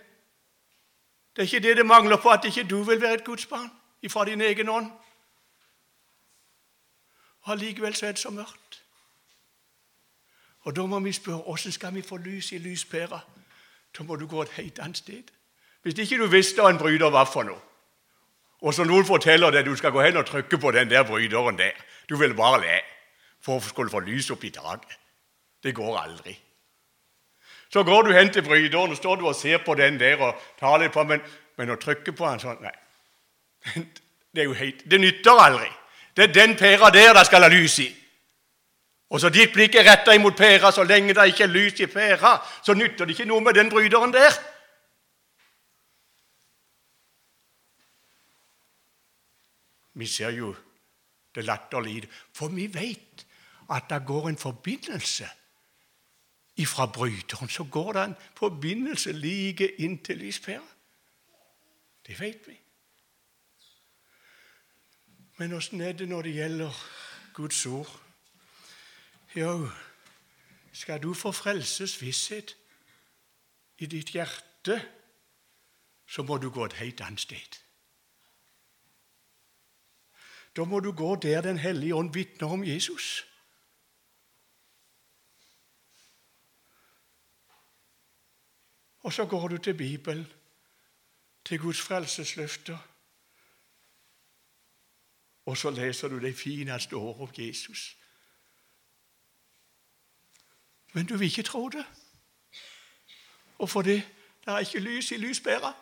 Det 1.35 1.41
er 1.41 1.41
ikke 1.41 1.67
det 1.67 1.77
det 1.77 1.85
mangler 1.85 2.17
på, 2.17 2.29
at 2.29 2.45
ikke 2.45 2.63
du 2.63 2.83
vil 2.83 3.01
være 3.01 3.13
et 3.13 3.23
Guds 3.23 3.45
barn 3.45 3.71
ifra 4.01 4.25
din 4.25 4.41
egen 4.41 4.69
ånd. 4.69 4.91
Og 7.41 7.51
Allikevel 7.51 7.95
så 7.95 8.05
er 8.05 8.11
det 8.11 8.19
så 8.19 8.29
mørkt. 8.29 8.68
Og 10.63 10.75
Da 10.75 10.85
må 10.85 10.99
vi 10.99 11.11
spørre 11.11 11.37
hvordan 11.37 11.71
skal 11.71 11.95
vi 11.95 12.01
få 12.01 12.17
lys 12.17 12.51
i 12.51 12.57
lyspæra. 12.57 13.19
Da 13.97 14.03
må 14.03 14.15
du 14.15 14.27
gå 14.27 14.41
et 14.41 14.49
helt 14.49 14.79
annet 14.79 14.97
sted. 14.97 15.23
Hvis 15.81 15.97
ikke 15.97 16.17
du 16.17 16.27
visste 16.27 16.61
hva 16.61 16.69
en 16.69 16.77
bryter 16.77 17.09
var 17.09 17.25
for 17.25 17.43
noe, 17.43 17.59
og 18.61 18.73
så 18.73 18.83
noen 18.83 19.05
forteller 19.07 19.53
deg 19.55 19.65
du 19.65 19.75
skal 19.79 19.93
gå 19.95 20.01
hen 20.03 20.17
og 20.19 20.25
trykke 20.27 20.57
på 20.59 20.71
den 20.75 20.89
der 20.89 21.05
bryteren 21.07 21.57
der, 21.57 21.71
du 22.09 22.17
vil 22.19 22.35
bare 22.35 22.59
le 22.61 22.79
for 23.41 23.57
å 23.57 23.63
skulle 23.63 23.91
få 23.91 24.01
lys 24.03 24.27
opp 24.35 24.43
i 24.43 24.51
taket. 24.51 24.97
Det 25.63 25.71
går 25.75 25.97
aldri. 25.99 26.35
Så 27.71 27.83
går 27.83 28.03
du 28.03 28.13
hen 28.13 28.33
til 28.33 28.43
bryteren 28.43 28.91
og 28.91 28.97
står 28.97 29.15
du 29.15 29.27
og 29.27 29.35
ser 29.35 29.63
på 29.65 29.75
den 29.79 29.99
der 29.99 30.19
og 30.19 30.35
tar 30.59 30.79
litt 30.81 30.91
på, 30.91 31.03
men, 31.03 31.21
men 31.57 31.71
å 31.71 31.79
trykke 31.79 32.11
på 32.11 32.27
den 32.27 32.43
sånn 32.43 32.61
Nei. 32.63 32.75
Det, 34.29 34.43
er 34.43 34.45
jo 34.45 34.53
helt, 34.53 34.83
det 34.85 34.99
nytter 35.01 35.39
aldri. 35.41 35.67
Det 36.13 36.27
er 36.27 36.33
den 36.33 36.51
pæra 36.57 36.91
der 36.93 37.15
det 37.17 37.23
skal 37.25 37.41
ha 37.41 37.47
lys 37.49 37.79
i. 37.81 37.87
Og 39.09 39.21
så 39.21 39.29
ditt 39.33 39.53
blikk 39.53 39.75
er 39.75 39.87
retta 39.87 40.13
imot 40.13 40.37
pæra, 40.37 40.71
så 40.71 40.83
lenge 40.83 41.15
det 41.17 41.31
ikke 41.31 41.43
er 41.43 41.53
lys 41.53 41.79
i 41.81 41.85
pæra, 41.89 42.37
så 42.65 42.73
nytter 42.73 43.05
det 43.05 43.15
ikke 43.17 43.29
noe 43.29 43.41
med 43.41 43.57
den 43.57 43.69
bryteren 43.69 44.13
der. 44.13 44.37
Vi 49.93 50.07
ser 50.07 50.29
jo 50.29 50.55
det 51.35 51.43
latterlige 51.45 52.07
For 52.33 52.47
vi 52.47 52.73
vet 52.73 53.25
at 53.69 53.89
det 53.89 54.05
går 54.05 54.29
en 54.29 54.37
forbindelse 54.37 55.27
ifra 56.55 56.85
bryteren. 56.85 57.49
Så 57.49 57.63
går 57.63 57.93
det 57.93 58.03
en 58.03 58.15
forbindelse 58.35 59.11
like 59.11 59.75
inn 59.81 59.97
til 60.03 60.17
lyspæra. 60.17 60.65
Det 62.07 62.19
vet 62.19 62.47
vi. 62.47 62.59
Men 65.37 65.53
åssen 65.53 65.81
er 65.81 65.91
det 65.91 66.09
når 66.09 66.21
det 66.21 66.33
gjelder 66.33 66.85
Guds 67.33 67.65
ord? 67.65 68.08
Jo, 69.35 69.69
skal 70.73 71.03
du 71.03 71.13
få 71.13 71.31
frelsesvisshet 71.31 72.57
i 73.77 73.85
ditt 73.85 74.09
hjerte, 74.09 74.81
så 76.07 76.23
må 76.23 76.37
du 76.37 76.49
gå 76.49 76.65
et 76.65 76.73
helt 76.73 77.01
annet 77.01 77.21
sted. 77.21 77.59
Da 80.55 80.65
må 80.65 80.79
du 80.79 80.91
gå 80.91 81.15
der 81.15 81.41
Den 81.41 81.57
hellige 81.57 81.95
ånd 81.95 82.13
vitner 82.13 82.47
om 82.47 82.63
Jesus. 82.63 83.25
Og 88.99 89.13
så 89.13 89.25
går 89.25 89.47
du 89.47 89.57
til 89.57 89.73
Bibelen, 89.77 90.27
til 91.45 91.59
Guds 91.59 91.81
frelsesløfter. 91.81 92.77
Og 95.45 95.57
så 95.57 95.69
leser 95.69 96.07
du 96.07 96.19
de 96.19 96.33
fineste 96.33 96.93
ord 96.93 97.19
om 97.19 97.29
Jesus. 97.37 97.98
Men 100.99 101.05
du 101.05 101.17
vil 101.17 101.25
ikke 101.25 101.43
tro 101.43 101.69
det. 101.69 101.85
Og 103.57 103.69
for 103.69 103.81
det 103.81 104.03
det 104.45 104.53
er 104.53 104.59
ikke 104.59 104.79
lys 104.79 105.11
i 105.11 105.17
lyspæra. 105.17 105.73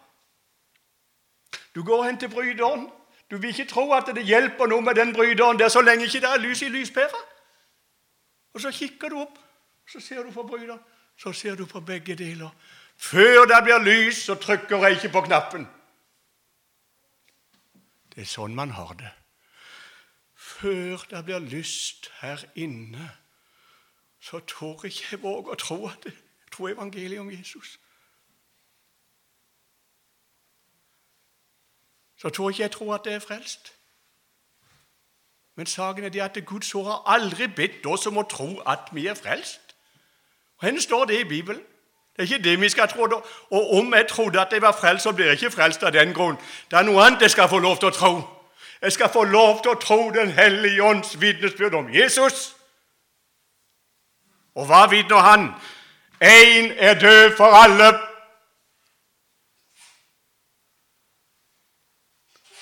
Du 1.76 1.84
går 1.84 2.04
hen 2.04 2.20
til 2.20 2.30
bryteren. 2.30 2.90
Du 3.32 3.38
vil 3.38 3.50
ikke 3.50 3.66
tro 3.66 3.94
at 3.94 4.06
det 4.16 4.26
hjelper 4.26 4.66
noe 4.66 4.82
med 4.82 4.96
den 4.96 5.14
bryteren 5.14 5.60
der 5.60 5.70
så 5.70 5.82
lenge 5.82 6.06
ikke 6.06 6.20
det 6.20 6.30
er 6.30 6.38
lys 6.38 6.62
i 6.62 6.70
lyspæra. 6.70 7.24
Og 8.54 8.62
så 8.62 8.72
kikker 8.72 9.10
du 9.10 9.20
opp, 9.20 9.40
så 9.90 10.00
ser 10.00 10.24
du 10.24 10.32
på 10.32 10.44
bryteren. 10.44 10.80
Så 11.18 11.34
ser 11.34 11.56
du 11.56 11.66
på 11.66 11.80
begge 11.80 12.16
deler. 12.16 12.50
Før 12.98 13.46
det 13.46 13.64
blir 13.64 13.78
lys, 13.90 14.18
så 14.18 14.36
trykker 14.36 14.78
jeg 14.78 14.92
ikke 14.92 15.10
på 15.10 15.22
knappen. 15.22 15.68
Det 18.14 18.22
er 18.22 18.34
sånn 18.38 18.56
man 18.56 18.70
har 18.70 18.94
det. 18.94 19.14
Før 20.36 21.10
det 21.10 21.26
blir 21.26 21.40
lyst 21.40 22.12
her 22.22 22.46
inne, 22.56 23.10
så 24.30 24.40
tør 24.40 24.86
ikke 24.86 25.04
jeg 25.12 25.22
våge 25.24 25.54
å 25.54 25.56
tro 25.56 25.86
at 25.88 26.04
det 26.04 26.12
tro 26.52 26.68
evangeliet 26.68 27.20
om 27.20 27.30
Jesus. 27.32 27.80
Så 32.18 32.30
tror 32.30 32.50
ikke 32.50 32.64
jeg 32.64 32.72
tror 32.72 32.96
at 32.96 33.06
det 33.06 33.14
er 33.14 33.20
frelst. 33.20 33.74
Men 35.56 35.66
saken 35.66 36.04
er 36.04 36.10
det 36.10 36.22
at 36.22 36.46
Guds 36.46 36.76
ord 36.76 36.86
har 36.86 37.14
aldri 37.16 37.48
bedt 37.48 37.86
oss 37.86 38.08
om 38.08 38.18
å 38.18 38.26
tro 38.28 38.50
at 38.66 38.92
vi 38.92 39.08
er 39.08 39.16
frelst. 39.16 39.76
Og 40.58 40.70
Hvor 40.70 40.82
står 40.82 41.06
det 41.06 41.20
i 41.20 41.30
Bibelen? 41.30 41.62
Det 42.16 42.20
er 42.24 42.34
ikke 42.34 42.44
det 42.44 42.62
vi 42.62 42.70
skal 42.70 42.88
tro. 42.90 43.24
Og 43.50 43.74
om 43.74 43.94
jeg 43.94 44.08
trodde 44.10 44.42
at 44.42 44.52
jeg 44.52 44.62
var 44.62 44.78
frelst, 44.82 45.04
så 45.04 45.12
blir 45.12 45.26
jeg 45.26 45.34
ikke 45.34 45.56
frelst 45.56 45.84
av 45.84 45.94
den 45.94 46.14
grunn. 46.14 46.38
Det 46.72 46.78
er 46.78 46.84
noe 46.84 47.06
annet 47.06 47.22
jeg 47.22 47.32
skal 47.32 47.50
få 47.50 47.60
lov 47.60 47.78
til 47.78 47.88
å 47.88 47.96
tro. 47.96 48.14
Jeg 48.82 48.92
skal 48.92 49.10
få 49.10 49.24
lov 49.24 49.62
til 49.62 49.72
å 49.72 49.80
tro 49.80 50.10
Den 50.10 50.32
hellige 50.32 50.84
ånds 50.84 51.22
vitnesbyrd 51.22 51.74
om 51.74 51.94
Jesus. 51.94 52.57
Og 54.58 54.66
hva 54.66 54.88
vitner 54.90 55.22
han? 55.22 55.50
Én 56.22 56.72
er 56.78 57.00
død 57.00 57.38
for 57.38 57.46
alle. 57.46 58.00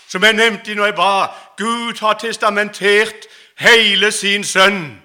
Som 0.08 0.24
jeg 0.24 0.34
nevnte 0.34 0.76
når 0.76 0.86
jeg 0.86 0.96
ba, 0.96 1.28
Gud 1.58 2.00
har 2.00 2.20
testamentert 2.20 3.28
hele 3.60 4.12
sin 4.12 4.44
sønn 4.44 5.02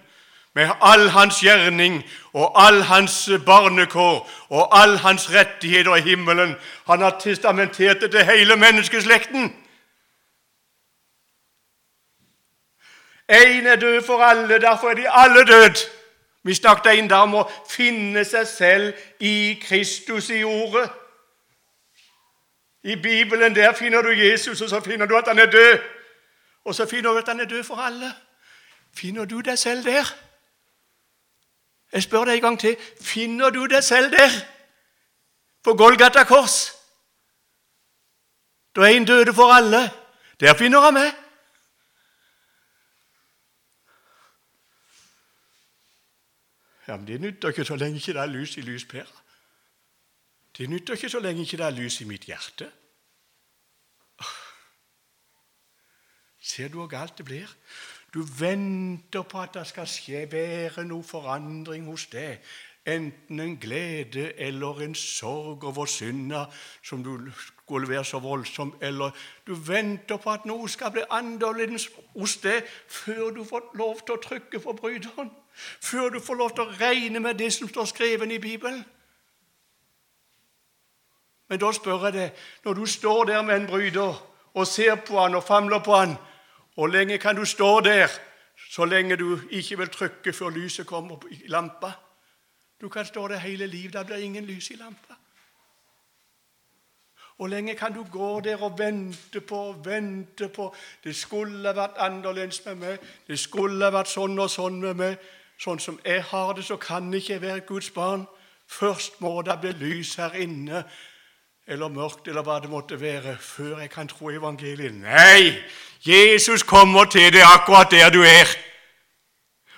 med 0.55 0.71
all 0.83 1.09
hans 1.15 1.39
gjerning 1.41 2.03
og 2.33 2.67
all 2.67 2.83
hans 2.83 3.31
barnekår 3.47 4.31
og 4.49 4.81
all 4.83 4.97
hans 4.99 5.31
rettigheter 5.35 5.95
i 5.95 6.01
himmelen. 6.01 6.57
Han 6.87 7.01
har 7.01 7.19
testamentert 7.21 8.01
det 8.01 8.11
til 8.11 8.25
hele 8.25 8.57
menneskeslekten. 8.57 9.55
Én 13.31 13.67
er 13.67 13.77
død 13.77 14.03
for 14.07 14.23
alle, 14.23 14.59
derfor 14.59 14.91
er 14.91 14.95
de 14.95 15.11
alle 15.11 15.47
død. 15.47 16.00
Vi 16.43 16.55
snakket 16.55 16.99
inn 16.99 17.11
der 17.11 17.27
om 17.27 17.35
å 17.43 17.49
finne 17.69 18.25
seg 18.25 18.47
selv 18.49 19.21
i 19.21 19.59
Kristus 19.63 20.31
i 20.33 20.43
ordet. 20.45 20.89
I 22.83 22.97
Bibelen 22.97 23.55
der 23.55 23.75
finner 23.77 24.03
du 24.03 24.09
Jesus, 24.09 24.61
og 24.61 24.69
så 24.69 24.81
finner 24.81 25.07
du 25.07 25.17
at 25.17 25.29
han 25.29 25.39
er 25.39 25.51
død. 25.51 25.79
Og 26.65 26.75
så 26.75 26.87
finner 26.87 27.13
du 27.13 27.19
at 27.19 27.29
han 27.29 27.41
er 27.41 27.45
død 27.45 27.65
for 27.65 27.77
alle. 27.77 28.13
Finner 28.97 29.25
du 29.25 29.41
deg 29.41 29.59
selv 29.59 29.85
der? 29.85 30.15
Jeg 31.93 32.03
spør 32.03 32.25
deg 32.25 32.35
en 32.35 32.41
gang 32.41 32.61
til. 32.61 32.77
Finner 33.01 33.51
du 33.51 33.67
deg 33.67 33.85
selv 33.85 34.11
der? 34.11 34.31
På 35.65 35.75
Golgata 35.75 36.25
kors? 36.25 36.73
Da 38.77 38.89
en 38.89 39.05
døde 39.05 39.35
for 39.35 39.53
alle. 39.53 39.91
Der 40.41 40.55
finner 40.55 40.81
han 40.81 40.95
meg. 40.95 41.13
Ja, 46.91 46.97
men 46.97 47.07
Det 47.07 47.21
nytter 47.21 47.49
ikke 47.49 47.65
så 47.65 47.77
lenge 47.77 47.97
ikke 47.97 48.13
det 48.13 48.21
er 48.21 48.27
lys 48.27 48.57
i 48.57 48.61
lyspæra. 48.61 49.21
Det 50.59 50.69
nytter 50.71 50.95
ikke 50.95 51.09
så 51.09 51.21
lenge 51.21 51.43
ikke 51.43 51.57
det 51.57 51.67
er 51.67 51.71
lys 51.71 52.01
i 52.01 52.05
mitt 52.05 52.25
hjerte. 52.27 52.67
Ser 56.41 56.69
du 56.69 56.75
hvor 56.81 56.87
galt 56.87 57.19
det 57.19 57.25
blir? 57.25 57.53
Du 58.15 58.23
venter 58.39 59.23
på 59.23 59.41
at 59.41 59.55
det 59.55 59.67
skal 59.67 59.87
skje, 59.87 60.25
være 60.33 60.83
noe 60.85 61.07
forandring 61.07 61.87
hos 61.87 62.09
deg. 62.11 62.43
Enten 62.87 63.41
en 63.41 63.55
glede 63.57 64.33
eller 64.35 64.81
en 64.83 64.95
sorg 64.95 65.65
over 65.65 65.87
synda 65.87 66.45
som 66.83 67.05
du 67.05 67.31
skulle 67.37 67.89
være 67.89 68.05
så 68.05 68.19
voldsom, 68.19 68.75
eller 68.81 69.11
du 69.47 69.55
venter 69.55 70.17
på 70.17 70.31
at 70.31 70.45
noe 70.45 70.69
skal 70.69 70.91
bli 70.91 71.07
annerledes 71.11 71.87
hos 72.17 72.37
deg 72.43 72.67
før 72.89 73.31
du 73.31 73.45
får 73.45 73.71
lov 73.79 74.03
til 74.03 74.17
å 74.17 74.23
trykke 74.27 74.65
på 74.65 74.75
bryteren, 74.83 75.31
før 75.55 76.09
du 76.09 76.21
får 76.21 76.35
lov 76.35 76.55
til 76.55 76.65
å 76.65 76.79
regne 76.81 77.21
med 77.21 77.39
det 77.39 77.53
som 77.53 77.69
står 77.69 77.85
skrevet 77.85 78.33
i 78.33 78.39
Bibelen. 78.39 78.85
Men 81.49 81.59
da 81.59 81.73
spør 81.75 82.05
jeg 82.07 82.15
deg, 82.15 82.43
når 82.65 82.75
du 82.75 82.87
står 82.87 83.25
der 83.25 83.43
med 83.43 83.57
en 83.57 83.67
bryter 83.67 84.21
og 84.55 84.67
ser 84.67 84.95
på 85.07 85.19
han 85.19 85.35
og 85.35 85.45
famler 85.45 85.83
på 85.83 85.97
han, 85.97 86.15
hvor 86.75 86.87
lenge 86.87 87.19
kan 87.19 87.37
du 87.37 87.45
stå 87.45 87.81
der 87.81 88.09
så 88.71 88.85
lenge 88.85 89.17
du 89.17 89.41
ikke 89.51 89.79
vil 89.79 89.89
trykke 89.89 90.33
før 90.33 90.55
lyset 90.55 90.87
kommer 90.87 91.19
i 91.31 91.43
lampa? 91.49 91.91
Du 92.81 92.89
kan 92.89 93.05
stå 93.05 93.29
der 93.29 93.39
hele 93.39 93.67
livet. 93.67 93.93
Da 93.93 94.03
blir 94.03 94.17
ingen 94.17 94.45
lys 94.45 94.71
i 94.71 94.75
lampa. 94.75 95.15
Hvor 97.37 97.49
lenge 97.49 97.75
kan 97.75 97.93
du 97.93 98.05
gå 98.13 98.41
der 98.41 98.63
og 98.63 98.79
vente 98.79 99.41
på 99.41 99.57
og 99.57 99.85
vente 99.87 100.49
på 100.49 100.75
Det 101.05 101.17
skulle 101.17 101.77
vært 101.77 101.97
annerledes 101.97 102.65
med 102.67 102.75
meg. 102.75 102.99
Det 103.27 103.39
skulle 103.39 103.93
vært 103.93 104.09
sånn 104.09 104.39
og 104.39 104.51
sånn 104.51 104.81
med 104.81 104.95
meg. 104.95 105.17
Sånn 105.61 105.79
som 105.79 105.99
jeg 106.05 106.23
har 106.31 106.55
det, 106.57 106.65
så 106.65 106.77
kan 106.81 107.13
ikke 107.15 107.43
være 107.43 107.61
Guds 107.69 107.91
barn. 107.91 108.25
Først 108.69 109.21
må 109.21 109.43
det 109.43 109.59
bli 109.61 109.73
lys 109.77 110.15
her 110.17 110.33
inne 110.41 110.85
eller 111.69 111.89
mørkt, 111.89 112.29
eller 112.29 112.43
hva 112.43 112.57
det 112.63 112.71
måtte 112.71 113.01
være, 113.01 113.37
før 113.41 113.79
jeg 113.79 113.91
kan 113.91 114.09
tro 114.09 114.31
evangeliet. 114.31 114.95
Nei! 114.95 115.61
Jesus 116.07 116.63
kommer 116.63 117.05
til 117.05 117.29
deg 117.33 117.45
akkurat 117.45 117.91
der 117.91 118.09
du 118.11 118.23
er. 118.25 118.49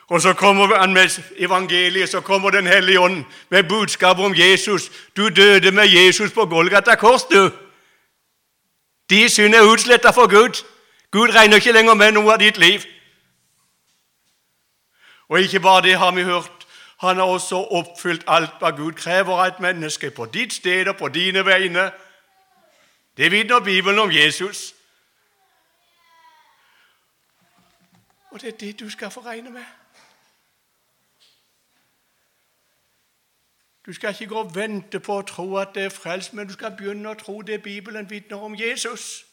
Og 0.09 0.23
så 0.23 0.33
kommer 0.33 0.77
han 0.79 0.95
med 0.95 1.19
evangeliet, 1.37 2.09
så 2.09 2.21
kommer 2.21 2.51
Den 2.51 2.67
hellige 2.67 3.01
ånd 3.01 3.25
med 3.51 3.65
budskapet 3.69 4.25
om 4.25 4.35
Jesus. 4.35 4.91
Du 5.17 5.29
døde 5.29 5.73
med 5.73 5.87
Jesus 5.87 6.33
på 6.33 6.47
Golgata 6.47 6.95
kors, 6.95 7.25
du. 7.25 7.51
De 9.11 9.29
synd 9.29 9.55
er 9.55 9.73
utsletta 9.73 10.11
for 10.11 10.27
Gud. 10.27 10.65
Gud 11.11 11.35
regner 11.35 11.57
ikke 11.57 11.73
lenger 11.73 11.95
med 11.95 12.13
noe 12.13 12.33
av 12.33 12.39
ditt 12.39 12.59
liv. 12.59 12.81
Og 15.33 15.41
ikke 15.41 15.61
bare 15.65 15.83
det 15.83 15.95
har 15.99 16.13
vi 16.15 16.23
hørt 16.29 16.63
han 17.03 17.17
har 17.17 17.25
også 17.25 17.57
oppfylt 17.57 18.25
alt 18.27 18.61
hva 18.61 18.71
Gud 18.71 18.93
krever 18.93 19.33
av 19.35 19.47
et 19.47 19.61
menneske, 19.61 20.11
på 20.11 20.27
ditt 20.31 20.53
sted 20.53 20.89
og 20.89 20.97
på 20.97 21.09
dine 21.09 21.43
vegne. 21.45 21.89
Det 23.17 23.31
vitner 23.33 23.61
Bibelen 23.61 23.99
om 23.99 24.13
Jesus. 24.13 24.75
Og 28.31 28.41
det 28.41 28.49
er 28.49 28.59
det 28.59 28.81
du 28.81 28.91
skal 28.91 29.11
få 29.11 29.21
regne 29.21 29.51
med. 29.51 29.65
Du 33.87 33.93
skal 33.93 34.11
ikke 34.11 34.27
gå 34.27 34.39
og 34.39 34.55
vente 34.55 35.01
på 35.01 35.19
å 35.19 35.27
tro 35.27 35.57
at 35.57 35.75
det 35.75 35.85
er 35.85 35.97
frelst, 35.97 36.35
men 36.35 36.47
du 36.47 36.53
skal 36.53 36.77
begynne 36.79 37.11
å 37.11 37.19
tro 37.19 37.41
det 37.43 37.63
Bibelen 37.63 38.11
vitner 38.11 38.39
om 38.39 38.55
Jesus. 38.55 39.25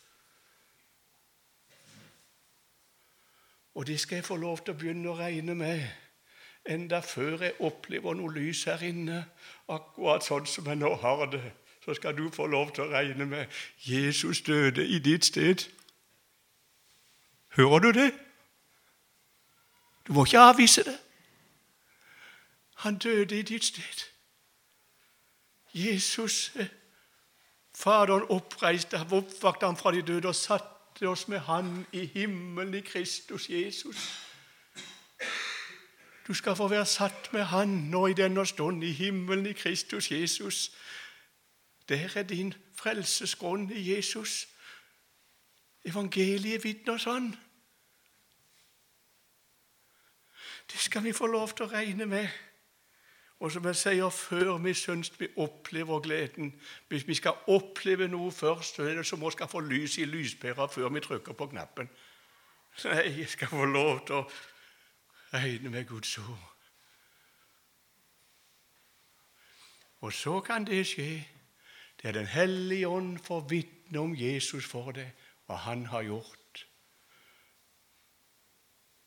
Og 3.76 3.88
det 3.88 4.00
skal 4.00 4.16
jeg 4.16 4.26
få 4.26 4.36
lov 4.36 4.58
til 4.58 4.74
å 4.74 4.78
begynne 4.78 5.10
å 5.10 5.18
regne 5.18 5.56
med 5.56 5.84
enda 6.70 7.00
før 7.02 7.44
jeg 7.44 7.56
opplever 7.60 8.14
noe 8.14 8.34
lys 8.34 8.64
her 8.68 8.82
inne, 8.86 9.24
akkurat 9.70 10.26
sånn 10.26 10.46
som 10.50 10.68
jeg 10.68 10.78
nå 10.78 10.92
har 11.02 11.26
det, 11.32 11.42
så 11.86 11.96
skal 11.98 12.18
du 12.18 12.30
få 12.34 12.46
lov 12.48 12.74
til 12.76 12.86
å 12.86 12.92
regne 12.92 13.26
med 13.26 13.62
Jesus 13.88 14.42
døde 14.46 14.86
i 14.86 15.00
ditt 15.00 15.26
sted. 15.26 15.66
Hører 17.58 17.80
du 17.80 17.92
det? 17.92 18.10
Du 20.08 20.14
må 20.14 20.26
ikke 20.26 20.44
avvise 20.52 20.84
det. 20.84 20.98
Han 22.84 22.98
døde 22.98 23.40
i 23.40 23.42
ditt 23.42 23.66
sted. 23.66 24.06
Jesus, 25.74 26.52
Faderen 27.80 28.26
oppreiste 28.30 29.00
oppvakte 29.12 29.66
ham 29.66 29.78
fra 29.78 29.92
de 29.92 30.02
døde 30.02 30.28
og 30.28 30.36
satte 30.36 30.79
oss 31.08 31.28
med 31.28 31.40
Han 31.40 31.86
i 31.92 32.06
himmelen 32.06 32.74
i 32.74 32.82
Kristus 32.82 33.50
Jesus. 33.50 34.26
Du 36.28 36.34
skal 36.34 36.56
få 36.56 36.68
være 36.68 36.86
satt 36.86 37.34
med 37.34 37.44
Han 37.44 37.68
nå 37.68 38.08
i 38.08 38.14
denne 38.14 38.46
stund 38.46 38.84
i 38.84 38.92
himmelen 38.92 39.46
i 39.46 39.54
Kristus 39.54 40.12
Jesus. 40.12 40.72
Der 41.90 42.10
er 42.16 42.24
din 42.24 42.54
frelsesgrunn 42.74 43.72
i 43.72 43.96
Jesus. 43.96 44.48
Evangeliet 45.86 46.64
vitner 46.64 46.98
sånn. 46.98 47.32
Det 50.72 50.80
skal 50.80 51.04
vi 51.04 51.14
få 51.14 51.28
lov 51.28 51.56
til 51.56 51.66
å 51.66 51.72
regne 51.72 52.06
med. 52.06 52.28
Og 53.40 53.52
som 53.52 53.66
jeg 53.66 53.76
sier 53.80 54.10
før 54.12 54.58
vi 54.60 54.74
syns 54.76 55.14
vi 55.20 55.30
opplever 55.40 56.00
gleden 56.04 56.52
Hvis 56.88 57.08
vi 57.08 57.16
skal 57.16 57.40
oppleve 57.48 58.08
noe 58.08 58.32
først, 58.32 58.76
så 58.76 58.84
er 58.84 59.00
det 59.00 59.06
som 59.08 59.24
å 59.24 59.32
skal 59.32 59.48
få 59.48 59.60
lys 59.64 59.98
i 59.98 60.06
lyspæra 60.06 60.68
før 60.68 60.90
vi 60.90 61.00
trykker 61.00 61.34
på 61.34 61.48
knappen. 61.54 61.90
Nei, 62.84 63.04
jeg 63.20 63.30
skal 63.30 63.48
få 63.48 63.66
lov 63.66 64.06
til 64.08 64.16
å 64.20 64.28
regne 65.34 65.70
med 65.70 65.88
Guds 65.88 66.18
ord. 66.18 66.50
Og 70.02 70.14
så 70.14 70.40
kan 70.42 70.68
det 70.68 70.86
skje. 70.88 71.26
Det 72.02 72.08
er 72.08 72.12
Den 72.12 72.28
hellige 72.28 72.88
ånd 72.88 73.20
får 73.20 73.48
vitne 73.50 74.00
om 74.00 74.16
Jesus 74.16 74.66
for 74.66 74.92
deg, 74.92 75.12
hva 75.48 75.56
han 75.56 75.86
har 75.86 76.02
gjort. 76.02 76.66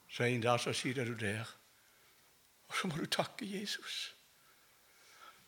Så 0.09 0.25
en 0.25 0.43
dag 0.43 0.61
så 0.61 0.73
sitter 0.73 1.05
du 1.05 1.15
der, 1.17 1.49
og 2.69 2.75
så 2.77 2.89
må 2.89 2.97
du 2.97 3.07
takke 3.07 3.49
Jesus. 3.49 4.15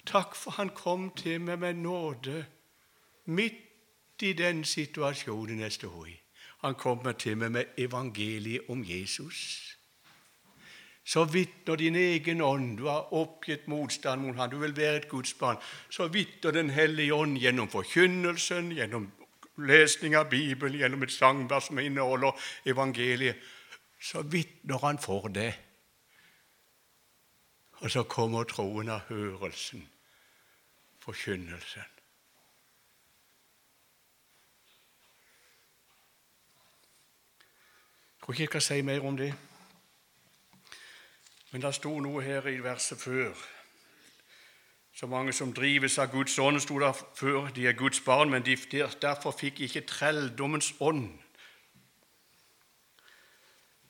Takk 0.06 0.34
for 0.36 0.50
han 0.50 0.70
kom 0.76 1.10
til 1.16 1.40
meg 1.40 1.58
med 1.58 1.80
nåde 1.80 2.44
midt 3.24 4.22
i 4.22 4.32
den 4.32 4.64
situasjonen 4.64 5.60
jeg 5.64 5.72
sto 5.72 6.04
i. 6.06 6.12
Han 6.64 6.74
kom 6.74 7.04
til 7.18 7.36
meg 7.36 7.52
med 7.52 7.78
evangeliet 7.78 8.68
om 8.68 8.84
Jesus. 8.84 9.70
Så 11.04 11.24
vitner 11.24 11.76
din 11.76 11.96
egen 11.96 12.40
ånd 12.40 12.78
Du 12.78 12.86
har 12.88 13.12
oppgitt 13.12 13.68
motstand 13.68 14.22
mot 14.22 14.36
ham, 14.36 14.50
du 14.50 14.58
vil 14.58 14.76
være 14.76 14.96
et 14.96 15.08
Guds 15.08 15.34
barn. 15.34 15.56
Så 15.90 16.08
vitner 16.08 16.50
Den 16.50 16.70
hellige 16.70 17.14
ånd 17.14 17.36
gjennom 17.38 17.68
forkynnelsen, 17.68 18.72
gjennom 18.72 19.12
lesning 19.56 20.16
av 20.16 20.30
Bibelen, 20.30 20.78
gjennom 20.78 21.02
et 21.02 21.12
sangvers 21.12 21.68
som 21.68 21.78
inneholder 21.78 22.32
evangeliet. 22.64 23.36
Så 24.00 24.22
vitner 24.22 24.78
han 24.78 24.98
for 24.98 25.28
det. 25.28 25.54
Og 27.72 27.90
så 27.90 28.02
kommer 28.02 28.44
troen 28.44 28.88
av 28.88 29.00
hørelsen 29.08 29.84
forkynnelsen. 31.04 31.82
Jeg 38.12 38.26
tror 38.26 38.32
ikke 38.32 38.42
jeg 38.42 38.48
skal 38.48 38.62
si 38.62 38.82
mer 38.82 39.04
om 39.04 39.16
det. 39.16 39.34
Men 41.52 41.62
det 41.62 41.74
sto 41.76 41.92
noe 42.00 42.22
her 42.24 42.46
i 42.48 42.56
verset 42.64 42.98
før. 42.98 43.34
Så 44.94 45.06
mange 45.06 45.32
som 45.32 45.52
drives 45.52 45.98
av 45.98 46.08
Guds 46.10 46.38
ånd, 46.38 46.60
sto 46.62 46.78
der 46.80 46.96
før. 47.18 47.50
De 47.52 47.66
er 47.68 47.76
Guds 47.76 48.00
barn, 48.00 48.30
men 48.30 48.44
de, 48.46 48.56
derfor 49.02 49.36
fikk 49.36 49.60
ikke 49.66 49.84
trelldommens 49.90 50.72
ånd. 50.80 51.10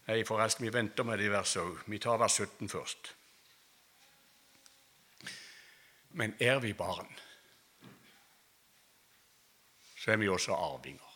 Nei, 0.09 0.25
forresten, 0.27 0.67
vi 0.67 0.73
venter 0.73 1.07
med 1.07 1.23
det 1.23 1.31
verset 1.33 1.63
òg. 1.63 1.85
Vi 1.87 2.01
tar 2.03 2.19
vers 2.19 2.41
17 2.43 2.69
først. 2.69 3.15
Men 6.15 6.35
er 6.41 6.59
vi 6.63 6.73
barn, 6.73 7.11
så 9.99 10.13
er 10.13 10.17
vi 10.17 10.29
også 10.29 10.55
arvinger. 10.55 11.11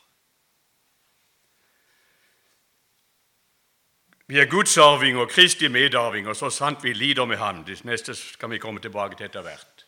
Vi 4.26 4.38
er 4.38 4.50
Guds 4.50 4.76
arvinger, 4.78 5.26
Kristi 5.26 5.68
medarvinger, 5.68 6.32
så 6.32 6.50
sant 6.50 6.82
vi 6.84 6.92
lider 6.92 7.24
med 7.24 7.38
Ham. 7.38 7.62
Det 7.64 7.84
neste 7.84 8.14
skal 8.14 8.50
vi 8.50 8.58
komme 8.58 8.80
tilbake 8.80 9.16
til 9.16 9.24
etter 9.24 9.42
hvert. 9.42 9.84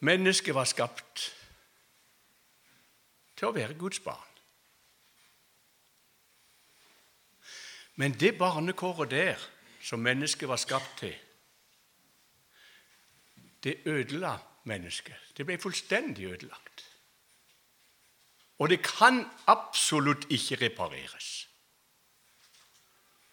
Mennesket 0.00 0.54
var 0.54 0.66
skapt 0.66 1.22
til 3.36 3.48
å 3.48 3.54
være 3.54 3.78
Guds 3.78 4.02
barn. 4.02 4.34
Men 7.94 8.18
det 8.18 8.34
barnekåret 8.38 9.10
der 9.10 9.48
som 9.88 9.98
mennesket 10.04 10.48
var 10.48 10.56
skapt 10.56 10.98
til, 10.98 11.14
det 13.64 13.74
ødela 13.86 14.34
mennesket. 14.64 15.16
Det 15.36 15.46
ble 15.46 15.56
fullstendig 15.58 16.26
ødelagt. 16.28 16.84
Og 18.58 18.68
det 18.68 18.82
kan 18.82 19.22
absolutt 19.46 20.26
ikke 20.30 20.58
repareres. 20.66 21.48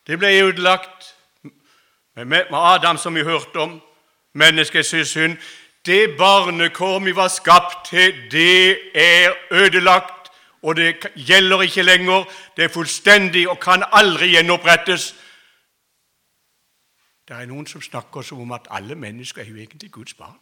Det 0.07 0.19
ble 0.19 0.31
ødelagt 0.43 1.15
med 2.13 2.53
Adam, 2.53 2.97
som 2.97 3.15
vi 3.15 3.23
hørte 3.23 3.57
om, 3.59 3.81
menneskets 4.33 5.09
synd. 5.09 5.37
Det 5.85 6.17
barnekår 6.17 6.99
vi 6.99 7.15
var 7.15 7.27
skapt 7.27 7.89
til, 7.89 8.31
det 8.31 8.79
er 8.95 9.33
ødelagt, 9.51 10.31
og 10.61 10.75
det 10.75 11.11
gjelder 11.15 11.61
ikke 11.61 11.83
lenger. 11.83 12.23
Det 12.57 12.63
er 12.63 12.73
fullstendig 12.73 13.49
og 13.49 13.59
kan 13.59 13.83
aldri 13.91 14.31
gjenopprettes. 14.37 15.15
Det 17.27 17.35
er 17.35 17.45
noen 17.49 17.65
som 17.67 17.81
snakker 17.81 18.21
som 18.21 18.41
om 18.41 18.51
at 18.51 18.67
alle 18.69 18.95
mennesker 18.95 19.41
er 19.41 19.49
jo 19.49 19.55
egentlig 19.55 19.91
Guds 19.91 20.13
barn. 20.13 20.37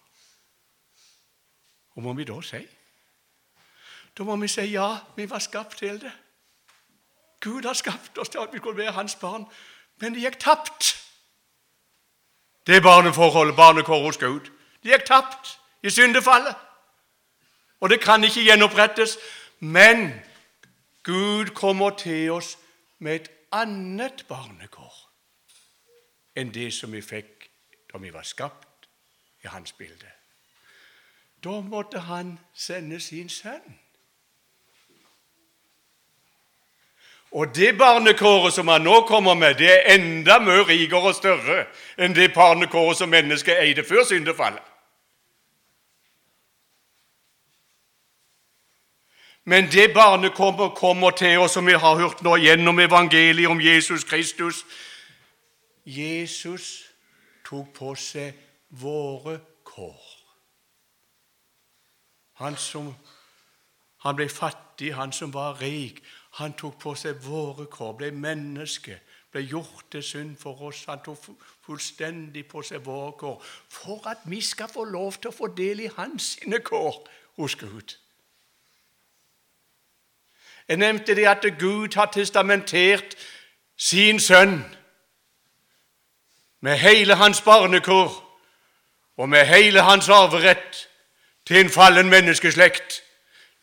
Hva 1.93 2.01
må 2.01 2.13
vi 2.13 2.25
da 2.27 2.39
si? 2.43 2.59
Da 4.17 4.23
må 4.23 4.35
vi 4.41 4.49
si 4.51 4.65
ja, 4.73 4.97
vi 5.15 5.29
var 5.29 5.39
skapt 5.39 5.77
til 5.77 6.01
det. 6.01 6.11
Gud 7.39 7.65
har 7.65 7.73
skapt 7.73 8.17
oss 8.17 8.29
til 8.29 8.39
at 8.43 8.53
vi 8.53 8.57
skulle 8.57 8.77
være 8.77 8.91
hans 8.91 9.15
barn, 9.15 9.45
men 10.01 10.13
det 10.13 10.23
gikk 10.23 10.39
tapt. 10.39 10.93
Det 12.67 12.83
barneforholdet, 12.83 13.55
barnekåret 13.55 14.05
hos 14.05 14.17
Gud. 14.17 14.51
Det 14.83 14.91
gikk 14.91 15.05
tapt 15.07 15.59
i 15.83 15.89
syndefallet. 15.89 16.55
Og 17.79 17.89
det 17.89 17.99
kan 18.01 18.23
ikke 18.23 18.43
gjenopprettes. 18.43 19.17
Men 19.59 20.11
Gud 21.03 21.51
kommer 21.55 21.89
til 21.89 22.31
oss 22.31 22.57
med 22.99 23.15
et 23.15 23.31
annet 23.51 24.25
barnekår 24.27 25.02
enn 26.35 26.53
det 26.53 26.71
som 26.73 26.91
vi 26.91 27.01
fikk 27.01 27.49
da 27.91 28.01
vi 28.01 28.13
var 28.13 28.25
skapt 28.25 28.87
i 29.43 29.47
hans 29.47 29.71
bilde. 29.71 30.09
Da 31.43 31.59
måtte 31.61 31.99
han 31.99 32.39
sende 32.53 32.99
sin 32.99 33.29
sønn. 33.29 33.79
Og 37.33 37.55
det 37.55 37.77
barnekåret 37.77 38.53
som 38.53 38.67
han 38.67 38.81
nå 38.81 39.01
kommer 39.01 39.33
med, 39.33 39.55
det 39.57 39.69
er 39.71 39.95
enda 39.95 40.37
mye 40.39 40.67
rikere 40.69 41.09
og 41.09 41.15
større 41.17 41.63
enn 41.97 42.13
det 42.13 42.29
barnekåret 42.33 42.97
som 42.97 43.09
mennesket 43.09 43.57
eide 43.57 43.83
før 43.83 44.05
syndefallet. 44.05 44.61
Men 49.43 49.67
det 49.71 49.93
barnekåret 49.93 50.75
kommer 50.77 51.11
til 51.11 51.39
oss, 51.39 51.51
som 51.51 51.65
vi 51.65 51.73
har 51.73 51.95
hørt 51.99 52.21
nå 52.23 52.37
gjennom 52.37 52.79
evangeliet 52.79 53.49
om 53.49 53.61
Jesus 53.61 54.03
Kristus, 54.03 54.65
Jesus 55.85 56.89
tok 57.45 57.73
på 57.75 57.95
seg 57.99 58.37
våre 58.79 59.39
kår. 59.67 60.03
Han 62.41 62.57
som 62.57 62.93
han 64.03 64.15
ble 64.15 64.27
fattig, 64.29 64.93
han 64.95 65.13
som 65.15 65.31
var 65.33 65.61
rik, 65.61 66.01
han 66.39 66.53
tok 66.59 66.79
på 66.81 66.91
seg 66.99 67.21
våre 67.23 67.69
kår, 67.71 67.93
ble 67.99 68.09
menneske, 68.11 68.97
ble 69.31 69.45
gjort 69.47 69.85
til 69.91 70.03
synd 70.03 70.33
for 70.41 70.59
oss. 70.67 70.83
Han 70.89 70.99
tok 71.05 71.23
fullstendig 71.63 72.43
på 72.51 72.61
seg 72.67 72.83
våre 72.83 73.13
kår 73.19 73.37
for 73.71 74.03
at 74.11 74.25
vi 74.27 74.41
skal 74.43 74.71
få 74.71 74.83
lov 74.83 75.21
til 75.21 75.31
å 75.31 75.37
få 75.37 75.51
del 75.55 75.85
i 75.85 75.91
hans 75.95 76.33
sine 76.35 76.59
kår 76.59 76.99
hos 77.39 77.55
Gud. 77.55 77.95
Jeg 80.67 80.79
nevnte 80.79 81.15
det 81.15 81.27
at 81.27 81.45
Gud 81.59 81.95
har 81.95 82.11
testamentert 82.11 83.15
sin 83.77 84.19
sønn 84.19 84.61
med 86.63 86.77
hele 86.77 87.15
hans 87.15 87.41
barnekår 87.41 88.39
og 89.17 89.29
med 89.29 89.45
hele 89.45 89.81
hans 89.81 90.09
arverett 90.09 90.89
til 91.45 91.59
en 91.59 91.69
fallen 91.69 92.09
menneskeslekt, 92.09 93.03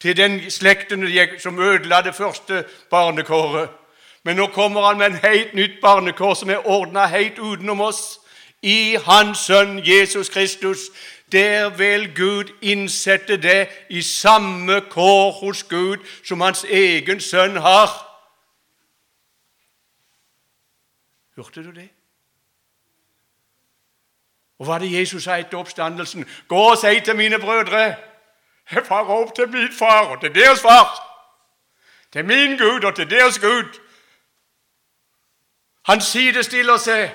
til 0.01 0.17
den 0.17 0.51
slekten 0.51 1.09
som 1.39 1.59
ødela 1.59 2.03
det 2.03 2.15
første 2.15 2.65
barnekåret. 2.91 3.69
Men 4.23 4.37
nå 4.37 4.47
kommer 4.47 4.87
han 4.87 4.99
med 4.99 5.07
en 5.07 5.17
helt 5.17 5.55
nytt 5.55 5.81
barnekår 5.83 6.35
som 6.35 6.51
er 6.51 6.67
ordna 6.69 7.07
helt 7.07 7.39
utenom 7.39 7.81
oss, 7.81 8.21
i 8.63 8.97
Hans 9.05 9.39
Sønn 9.39 9.81
Jesus 9.87 10.29
Kristus, 10.29 10.79
der 11.33 11.69
vil 11.69 12.15
Gud 12.17 12.53
innsette 12.63 13.37
det 13.37 13.69
i 13.91 14.03
samme 14.03 14.81
kår 14.91 15.31
hos 15.31 15.63
Gud 15.63 15.97
som 16.25 16.41
hans 16.41 16.65
egen 16.65 17.21
sønn 17.21 17.57
har. 17.57 17.89
Hørte 21.37 21.65
du 21.65 21.71
det? 21.71 21.89
Og 24.61 24.67
hva 24.67 24.75
er 24.77 24.85
det 24.85 24.93
Jesus 24.93 25.25
sa 25.25 25.39
etter 25.41 25.57
oppstandelsen? 25.59 26.27
Gå 26.49 26.57
og 26.57 26.79
si 26.79 27.01
til 27.01 27.17
mine 27.17 27.39
brødre 27.41 27.97
Jeg 28.71 28.87
farer 28.87 29.09
opp 29.11 29.35
til 29.35 29.49
min 29.49 29.73
far 29.79 30.13
og 30.13 30.21
til 30.21 30.35
deres 30.35 30.61
far. 30.61 30.91
Til 32.13 32.25
min 32.25 32.59
Gud 32.59 32.85
og 32.85 32.97
til 32.97 33.11
deres 33.11 33.39
Gud. 33.39 33.81
Han 35.87 36.01
sidestiller 36.01 36.77
seg 36.77 37.11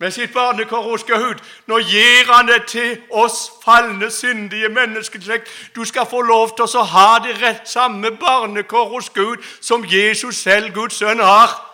med 0.00 0.10
sitt 0.10 0.32
barnekår 0.32 0.82
hos 0.82 1.04
Gud. 1.04 1.40
Nå 1.66 1.78
gir 1.78 2.32
han 2.32 2.46
det 2.46 2.66
til 2.68 3.00
oss 3.10 3.50
falne, 3.64 4.10
syndige 4.10 4.68
menneskeslekt. 4.68 5.48
Du 5.76 5.84
skal 5.84 6.06
få 6.06 6.20
lov 6.20 6.56
til 6.56 6.76
å 6.78 6.84
ha 6.84 7.18
det 7.24 7.40
rett 7.42 7.68
samme 7.68 8.10
barnekår 8.10 8.88
hos 8.88 9.10
Gud 9.10 9.42
som 9.60 9.84
Jesus 9.84 10.36
selv, 10.36 10.74
Guds 10.74 10.94
sønn, 10.94 11.20
har. 11.20 11.67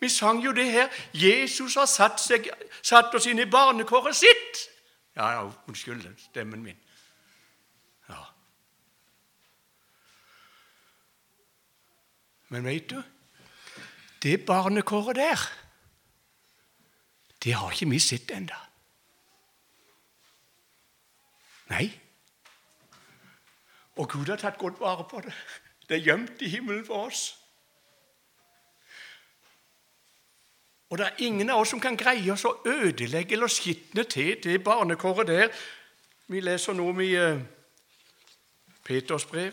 Vi 0.00 0.08
sang 0.08 0.44
jo 0.44 0.52
det 0.52 0.70
her. 0.70 0.88
Jesus 1.14 1.74
har 1.74 1.86
satt, 1.86 2.20
seg, 2.20 2.50
satt 2.82 3.14
oss 3.14 3.26
inn 3.26 3.40
i 3.40 3.48
barnekåret 3.48 4.16
sitt. 4.16 4.66
Ja, 5.16 5.30
ja, 5.32 5.44
unnskyld 5.68 6.04
stemmen 6.20 6.62
min. 6.62 6.76
Ja. 8.08 8.24
Men 12.48 12.64
veit 12.64 12.90
du 12.90 13.02
Det 14.22 14.46
barnekåret 14.46 15.16
der, 15.16 15.40
det 17.44 17.54
har 17.54 17.70
ikke 17.70 17.90
vi 17.90 17.98
sett 17.98 18.30
ennå. 18.30 18.56
Nei. 21.70 21.86
Og 23.96 24.08
Gud 24.10 24.26
har 24.26 24.40
tatt 24.40 24.58
godt 24.58 24.80
vare 24.80 25.04
på 25.08 25.20
det. 25.24 25.34
Det 25.88 25.96
er 25.96 26.04
gjemt 26.08 26.42
i 26.42 26.48
himmelen 26.48 26.84
for 26.86 27.06
oss. 27.06 27.45
Og 30.90 30.98
det 30.98 31.06
er 31.06 31.24
ingen 31.26 31.50
av 31.50 31.60
oss 31.60 31.72
som 31.74 31.80
kan 31.82 31.96
greie 31.98 32.32
oss 32.32 32.44
å 32.46 32.56
ødelegge 32.64 33.34
eller 33.34 33.50
skitne 33.50 34.04
til 34.04 34.36
det 34.42 34.60
barnekåret 34.64 35.26
der. 35.26 35.48
Vi 36.30 36.40
leser 36.40 36.74
nå 36.78 36.90
i 37.02 37.12
uh, 37.18 37.40
Peters 38.84 39.26
brev. 39.26 39.52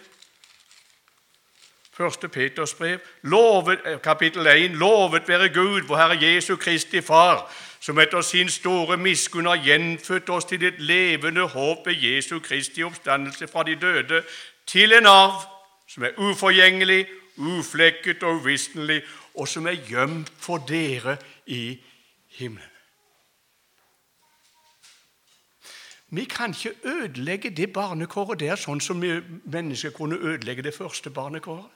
Første 1.94 2.30
Peters 2.30 2.74
brev, 2.74 3.00
lovet, 3.22 3.80
eh, 3.86 4.00
kapittel 4.02 4.48
1. 4.48 4.72
Lovet 4.82 5.28
være 5.28 5.50
Gud, 5.54 5.82
vår 5.82 5.98
Herre 5.98 6.18
Jesu 6.22 6.56
Kristi 6.56 7.02
Far, 7.02 7.52
som 7.80 8.00
etter 8.00 8.22
sin 8.22 8.50
store 8.50 8.98
miskunn 8.98 9.46
har 9.46 9.62
gjenfødt 9.62 10.30
oss 10.30 10.46
til 10.50 10.66
et 10.66 10.80
levende 10.82 11.46
håp 11.48 11.86
ved 11.86 11.94
Jesu 11.94 12.40
Kristi 12.40 12.84
oppstandelse 12.84 13.48
fra 13.48 13.64
de 13.64 13.76
døde, 13.76 14.24
til 14.66 14.94
en 14.94 15.06
arv 15.06 15.46
som 15.88 16.04
er 16.04 16.18
uforgjengelig, 16.18 17.06
uflekket 17.38 18.24
og 18.24 18.42
uvisnelig, 18.42 19.02
og 19.36 19.48
som 19.48 19.68
er 19.68 19.82
gjemt 19.90 20.32
for 20.38 20.58
dere 20.58 21.18
i 21.46 21.80
himmelen. 22.38 22.70
Vi 26.16 26.24
kan 26.26 26.50
ikke 26.50 26.74
ødelegge 26.84 27.50
det 27.50 27.74
barnekåret 27.74 28.40
der 28.40 28.56
sånn 28.56 28.82
som 28.82 29.00
vi 29.02 29.16
mennesker 29.50 29.90
kunne 29.90 30.20
ødelegge 30.22 30.62
det 30.62 30.76
første 30.76 31.10
barnekåret. 31.10 31.72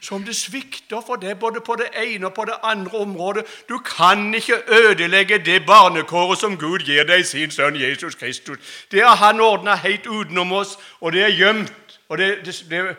Som 0.00 0.24
det 0.24 0.36
svikter 0.36 1.00
for 1.06 1.16
deg 1.16 1.38
både 1.40 1.62
på 1.64 1.74
det 1.80 1.88
ene 1.96 2.28
og 2.28 2.34
på 2.36 2.44
det 2.44 2.58
andre 2.62 2.98
området. 2.98 3.46
Du 3.68 3.78
kan 3.78 4.34
ikke 4.34 4.60
ødelegge 4.68 5.38
det 5.38 5.64
barnekåret 5.66 6.38
som 6.38 6.58
Gud 6.60 6.84
gir 6.84 7.08
deg 7.08 7.24
sin 7.26 7.50
sønn 7.50 7.80
Jesus 7.80 8.14
Kristus. 8.14 8.58
Det 8.90 9.00
har 9.00 9.16
Han 9.16 9.40
ordna 9.40 9.74
helt 9.74 10.06
utenom 10.06 10.52
oss, 10.52 10.76
og 11.00 11.12
det 11.12 11.22
er 11.22 11.32
gjemt 11.32 12.00
og 12.08 12.18
det, 12.18 12.44
det, 12.44 12.54
det 12.70 12.96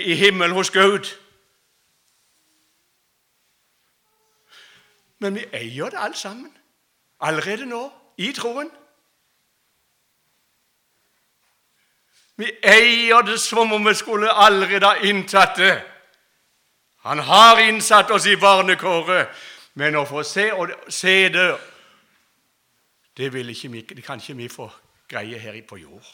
i 0.00 0.14
himmelen 0.14 0.56
hos 0.56 0.70
Gud. 0.70 1.12
Men 5.22 5.38
vi 5.38 5.44
eier 5.54 5.90
det 5.90 6.00
alt 6.02 6.18
sammen. 6.18 6.50
Allerede 7.22 7.66
nå, 7.66 7.82
i 8.18 8.32
troen. 8.34 8.70
Vi 12.36 12.48
eier 12.66 13.22
det 13.22 13.38
som 13.40 13.72
om 13.72 13.86
vi 13.86 13.94
skulle 13.94 14.32
allerede 14.32 14.86
ha 14.86 14.94
inntatt 15.06 15.56
det. 15.56 15.76
Han 17.06 17.18
har 17.18 17.58
innsatt 17.58 18.10
oss 18.10 18.26
i 18.26 18.36
barnekåret, 18.36 19.30
men 19.74 19.96
å 19.98 20.04
få 20.06 20.22
se, 20.26 20.50
se 20.88 21.28
det 21.34 21.46
det, 23.16 23.28
ikke, 23.34 23.94
det 23.94 24.04
kan 24.04 24.20
ikke 24.20 24.36
vi 24.36 24.48
få 24.48 24.70
greie 25.08 25.38
her 25.38 25.58
på 25.68 25.76
jord. 25.76 26.06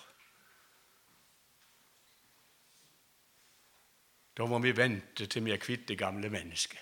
Da 4.37 4.47
må 4.47 4.59
vi 4.59 4.77
vente 4.77 5.27
til 5.27 5.44
vi 5.44 5.53
er 5.55 5.62
kvitt 5.62 5.88
det 5.88 5.99
gamle 5.99 6.31
mennesket 6.31 6.81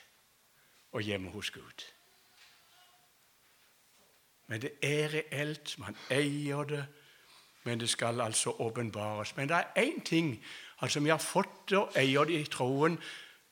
og 0.92 1.02
hjemme 1.02 1.30
hos 1.30 1.50
Gud. 1.50 1.84
Men 4.46 4.62
det 4.62 4.70
er 4.82 5.08
reelt. 5.14 5.78
Man 5.78 5.96
eier 6.10 6.64
det. 6.64 6.86
Men 7.64 7.80
det 7.80 7.88
skal 7.88 8.20
altså 8.20 8.50
åpenbares. 8.50 9.36
Men 9.36 9.48
det 9.48 9.56
er 9.56 9.82
én 9.82 10.02
ting 10.04 10.44
altså 10.82 11.00
Vi 11.00 11.08
har 11.08 11.18
fått 11.18 11.70
det 11.70 11.78
og 11.78 11.92
eier 11.96 12.24
det 12.24 12.40
i 12.40 12.44
troen, 12.44 12.98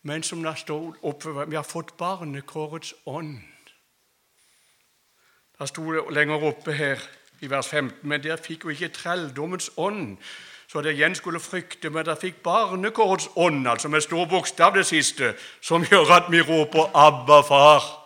men 0.03 0.23
som 0.23 0.43
det 0.45 0.59
står 0.59 0.97
oppe, 1.03 1.47
vi 1.49 1.57
har 1.57 1.63
fått 1.63 1.97
barnekårets 1.97 2.95
ånd. 3.07 3.39
Det 5.59 5.69
sto 5.69 5.93
det 5.93 6.03
lenger 6.11 6.45
oppe 6.45 6.73
her 6.73 7.01
i 7.41 7.51
vers 7.51 7.69
15, 7.69 8.09
men 8.09 8.23
der 8.23 8.37
fikk 8.37 8.65
jo 8.65 8.69
ikke 8.69 8.89
trelldommens 8.89 9.71
ånd, 9.77 10.17
så 10.69 10.81
det 10.81 10.95
igjen 10.95 11.15
skulle 11.15 11.41
frykte, 11.41 11.91
men 11.91 12.05
der 12.05 12.21
fikk 12.21 12.43
barnekårets 12.43 13.29
ånd, 13.37 13.69
altså 13.69 13.89
med 13.89 14.01
stor 14.01 14.27
bokstav 14.27 14.75
det 14.75 14.87
siste, 14.87 15.35
som 15.61 15.85
gjør 15.85 16.13
at 16.13 16.33
vi 16.33 16.41
roper 16.41 16.91
'Abba, 16.95 17.41
far'. 17.41 18.04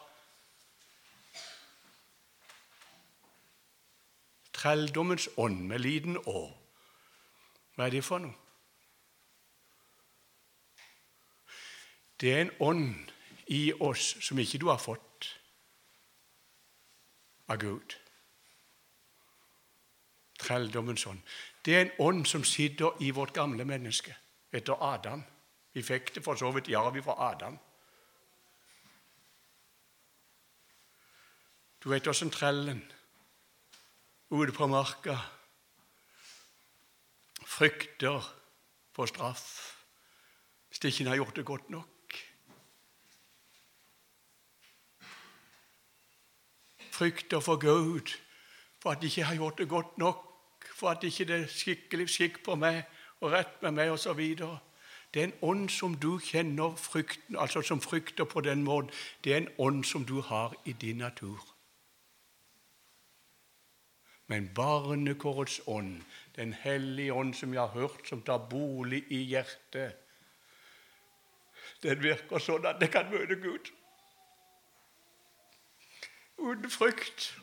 Trelldommens 4.59 5.29
ånd 5.38 5.61
med 5.71 5.85
liten 5.85 6.18
å. 6.27 6.49
Hva 7.77 7.87
er 7.87 7.94
det 7.94 8.03
for 8.03 8.23
noe? 8.23 8.35
Det 12.18 12.33
er 12.35 12.40
en 12.42 12.57
ånd 12.66 13.12
i 13.55 13.71
oss 13.79 14.16
som 14.27 14.38
ikke 14.42 14.59
du 14.59 14.66
har 14.66 14.81
fått 14.83 15.29
av 17.49 17.61
Gud. 17.62 17.94
Trelldommens 20.42 21.07
ånd. 21.07 21.23
Det 21.62 21.77
er 21.77 21.85
en 21.85 21.94
ånd 22.03 22.27
som 22.27 22.44
sitter 22.44 22.99
i 23.07 23.12
vårt 23.14 23.37
gamle 23.37 23.64
menneske 23.64 24.16
etter 24.51 24.83
Adam. 24.83 25.23
Vi 25.73 25.87
fikk 25.87 26.14
det 26.16 26.25
for 26.27 26.38
så 26.38 26.51
vidt 26.55 26.73
i 26.73 26.77
arv 26.79 26.99
fra 27.07 27.14
Adam. 27.31 27.59
Du 31.79 31.90
vet 31.92 32.11
åssen 32.11 32.35
trellen 32.35 32.83
ute 34.31 34.53
på 34.53 34.67
marka. 34.67 35.17
Frykter 37.47 38.23
for 38.93 39.07
straff 39.07 39.75
hvis 40.69 40.99
ikke 41.01 41.09
har 41.09 41.17
gjort 41.17 41.37
det 41.37 41.45
godt 41.45 41.71
nok. 41.71 42.17
Frykter 46.93 47.41
for 47.41 47.57
Gud 47.57 48.19
for 48.83 48.91
at 48.91 49.03
de 49.03 49.07
ikke 49.07 49.25
har 49.25 49.35
gjort 49.35 49.59
det 49.59 49.69
godt 49.69 49.99
nok, 49.99 50.25
for 50.75 50.88
at 50.88 50.99
det 51.03 51.21
ikke 51.21 51.35
er 51.35 51.47
skikkelig 51.47 52.09
skikk 52.09 52.43
på 52.45 52.55
meg 52.55 52.85
og 53.21 53.33
rett 53.33 53.62
med 53.62 53.75
meg 53.75 53.91
osv. 53.91 54.21
Det 55.14 55.23
er 55.23 55.27
en 55.27 55.38
ånd 55.43 55.69
som 55.69 55.97
du 55.99 56.19
kjenner 56.23 56.77
frykten, 56.77 57.37
altså 57.37 57.62
som 57.62 57.81
frykter 57.81 58.25
på 58.25 58.41
den 58.41 58.62
måten. 58.62 58.91
Det 59.25 59.33
er 59.33 59.37
en 59.43 59.53
ånd 59.59 59.85
som 59.85 60.05
du 60.05 60.21
har 60.21 60.55
i 60.64 60.73
din 60.73 61.03
natur 61.03 61.58
men 64.29 64.51
barnekårets 64.55 65.61
ånd, 65.67 66.03
Den 66.37 66.53
hellige 66.53 67.12
ånd 67.12 67.35
som 67.35 67.55
jeg 67.55 67.61
har 67.61 67.69
hørt, 67.75 68.09
som 68.09 68.21
tar 68.23 68.38
bolig 68.38 69.05
i 69.11 69.25
hjertet, 69.27 69.97
den 71.83 72.03
virker 72.03 72.38
sånn 72.38 72.67
at 72.67 72.79
det 72.79 72.93
kan 72.95 73.11
møte 73.11 73.35
Gud 73.43 73.73
uten 76.38 76.71
frykt. 76.71 77.35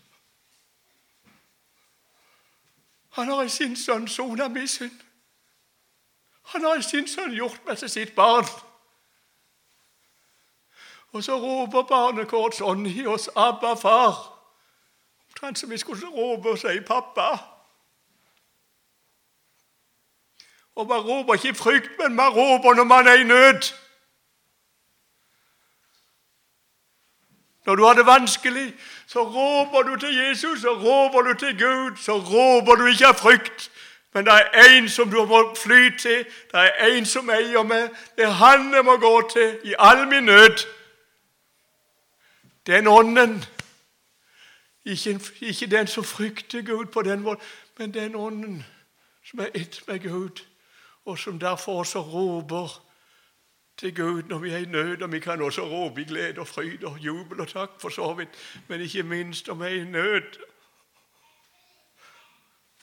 Han 3.16 3.28
har 3.28 3.44
i 3.44 3.50
sin 3.50 3.76
sønn 3.76 4.08
sona 4.08 4.48
min 4.48 4.68
synd. 4.68 5.02
Han 6.54 6.64
har 6.64 6.80
i 6.80 6.84
sin 6.84 7.08
sønn 7.08 7.36
gjort 7.36 7.60
meg 7.68 7.78
til 7.78 7.90
sitt 7.90 8.16
barn. 8.16 8.48
Og 11.12 11.24
så 11.24 11.36
roper 11.40 11.88
barnekårets 11.88 12.62
ånd 12.62 12.88
i 12.88 13.06
oss, 13.08 13.30
'Abba, 13.36 13.76
far'. 13.76 14.35
Kanskje 15.46 15.70
vi 15.70 15.78
skulle 15.78 16.08
rope 16.08 16.50
og 16.50 16.58
si 16.58 16.68
'pappa'. 16.68 17.38
Og 20.76 20.88
man 20.88 21.00
roper 21.00 21.34
ikke 21.34 21.50
i 21.50 21.54
frykt, 21.54 21.90
men 22.00 22.16
man 22.16 22.30
roper 22.30 22.74
når 22.74 22.84
man 22.84 23.08
er 23.08 23.14
i 23.14 23.24
nød. 23.24 23.74
Når 27.66 27.76
du 27.76 27.84
har 27.84 27.94
det 27.94 28.06
vanskelig, 28.06 28.74
så 29.08 29.24
roper 29.24 29.82
du 29.82 29.96
til 29.96 30.16
Jesus, 30.16 30.62
så 30.62 30.74
roper 30.74 31.22
du 31.22 31.34
til 31.34 31.60
Gud, 31.60 31.98
så 31.98 32.14
roper 32.14 32.76
du 32.76 32.86
ikke 32.86 33.08
av 33.08 33.14
frykt. 33.14 33.72
Men 34.14 34.26
det 34.26 34.34
er 34.34 34.50
én 34.68 34.90
som 34.90 35.10
du 35.10 35.26
må 35.26 35.56
fly 35.56 35.98
til, 35.98 36.26
det 36.52 36.60
er 36.60 36.98
én 36.98 37.06
som 37.06 37.30
eier 37.30 37.64
meg. 37.64 37.90
Det 38.18 38.26
er 38.26 38.30
han 38.30 38.74
jeg 38.74 38.86
må 38.86 38.98
gå 38.98 39.30
til 39.34 39.60
i 39.64 39.74
all 39.80 40.08
min 40.08 40.24
nød. 40.24 40.66
Den 42.68 42.88
ånden 42.88 43.46
ikke, 44.86 45.20
ikke 45.42 45.68
den 45.68 45.88
som 45.88 46.04
frykter 46.04 46.62
Gud 46.62 46.86
på 46.86 47.02
den 47.02 47.20
måten, 47.20 47.44
men 47.78 47.94
den 47.94 48.16
ånden 48.16 48.66
som 49.24 49.40
er 49.40 49.48
ett 49.54 49.84
med 49.88 50.00
Gud, 50.00 50.46
og 51.06 51.20
som 51.20 51.40
derfor 51.40 51.80
også 51.80 52.02
roper 52.02 52.82
til 53.78 53.96
Gud 53.96 54.24
når 54.24 54.38
vi 54.38 54.52
er 54.52 54.58
i 54.58 54.66
nød, 54.66 55.02
og 55.02 55.12
vi 55.12 55.20
kan 55.20 55.42
også 55.42 55.62
råpe 55.62 56.02
i 56.02 56.04
glede 56.04 56.40
og 56.40 56.48
fryd 56.48 56.84
og 56.84 57.00
jubel 57.00 57.42
og 57.42 57.48
takk 57.48 57.82
for 57.82 57.90
så 57.90 58.14
vidt, 58.14 58.30
men 58.68 58.82
ikke 58.82 59.04
minst 59.04 59.50
om 59.50 59.60
vi 59.60 59.66
er 59.66 59.82
i 59.82 59.84
nød. 59.84 60.46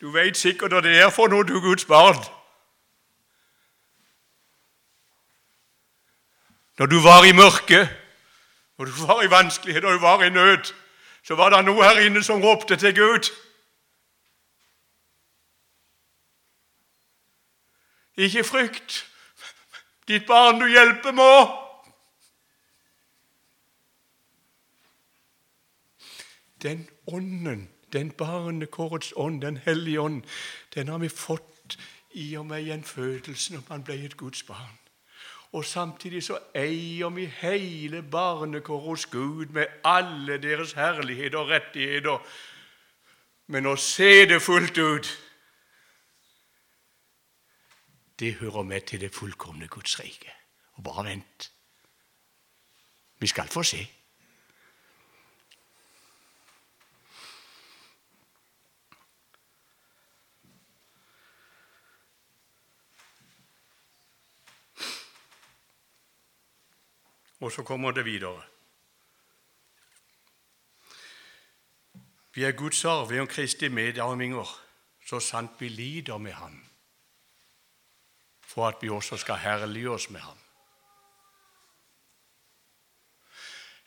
Du 0.00 0.10
veit 0.10 0.36
sikkert 0.36 0.72
hva 0.72 0.80
det 0.82 0.96
er 0.98 1.10
for 1.10 1.30
noe, 1.30 1.46
du 1.46 1.60
Guds 1.60 1.84
barn. 1.84 2.18
Når 6.78 6.86
du 6.86 6.98
var 7.00 7.24
i 7.24 7.32
mørket, 7.32 7.88
når 8.78 8.84
du 8.84 9.06
var 9.06 9.22
i 9.22 9.30
vanskelighet, 9.30 9.84
og 9.84 9.92
du 9.92 9.98
var 9.98 10.22
i 10.22 10.30
nød, 10.30 10.72
så 11.22 11.34
var 11.34 11.50
det 11.50 11.64
noe 11.64 11.84
her 11.84 12.02
inne 12.06 12.22
som 12.22 12.42
ropte 12.42 12.76
til 12.76 12.94
Gud. 12.96 13.30
Ikke 18.16 18.44
frykt, 18.44 19.06
ditt 20.08 20.26
barn 20.26 20.60
du 20.60 20.66
hjelper 20.68 21.14
må. 21.16 21.32
Den 26.62 26.88
ånden, 27.06 27.70
den 27.92 28.10
barnekårets 28.10 29.12
ånd, 29.16 29.40
Den 29.42 29.56
hellige 29.56 30.00
ånd, 30.00 30.22
den 30.74 30.88
har 30.88 30.98
vi 30.98 31.08
fått 31.08 31.78
i 32.10 32.36
og 32.36 32.46
med 32.46 32.62
gjenfødelsen 32.62 33.56
når 33.56 33.64
man 33.68 33.84
ble 33.84 34.04
et 34.04 34.16
Guds 34.16 34.42
barn. 34.42 34.81
Og 35.52 35.64
samtidig 35.64 36.22
så 36.24 36.38
eier 36.56 37.10
vi 37.12 37.26
hele 37.26 38.02
barnekåret 38.02 38.88
hos 38.88 39.06
Gud 39.06 39.46
med 39.52 39.66
alle 39.84 40.38
deres 40.42 40.72
herligheter 40.72 41.38
og 41.38 41.52
rettigheter. 41.52 42.24
Men 43.52 43.68
å 43.68 43.76
se 43.76 44.24
det 44.28 44.40
fullt 44.42 44.78
ut 44.78 45.10
det 48.22 48.34
hører 48.34 48.62
med 48.62 48.80
til 48.80 49.00
det 49.00 49.14
fullkomne 49.14 49.66
Guds 49.68 50.00
rike. 50.00 50.30
Og 50.72 50.84
bare 50.84 51.04
vent. 51.04 51.52
Vi 53.18 53.26
skal 53.26 53.48
få 53.48 53.62
se. 53.62 53.82
Og 67.42 67.50
så 67.52 67.64
kommer 67.66 67.90
det 67.90 68.04
videre. 68.06 68.42
Vi 72.32 72.44
er 72.46 72.56
Guds 72.56 72.84
arv, 72.84 73.10
er 73.12 73.26
Kristi 73.26 73.68
medarvinger, 73.68 74.48
så 75.06 75.20
sant 75.20 75.58
vi 75.60 75.68
lider 75.68 76.18
med 76.18 76.32
Ham 76.38 76.62
for 78.52 78.68
at 78.68 78.82
vi 78.82 78.88
også 78.88 79.16
skal 79.16 79.40
herlige 79.40 79.90
oss 79.90 80.10
med 80.10 80.20
ham. 80.20 80.38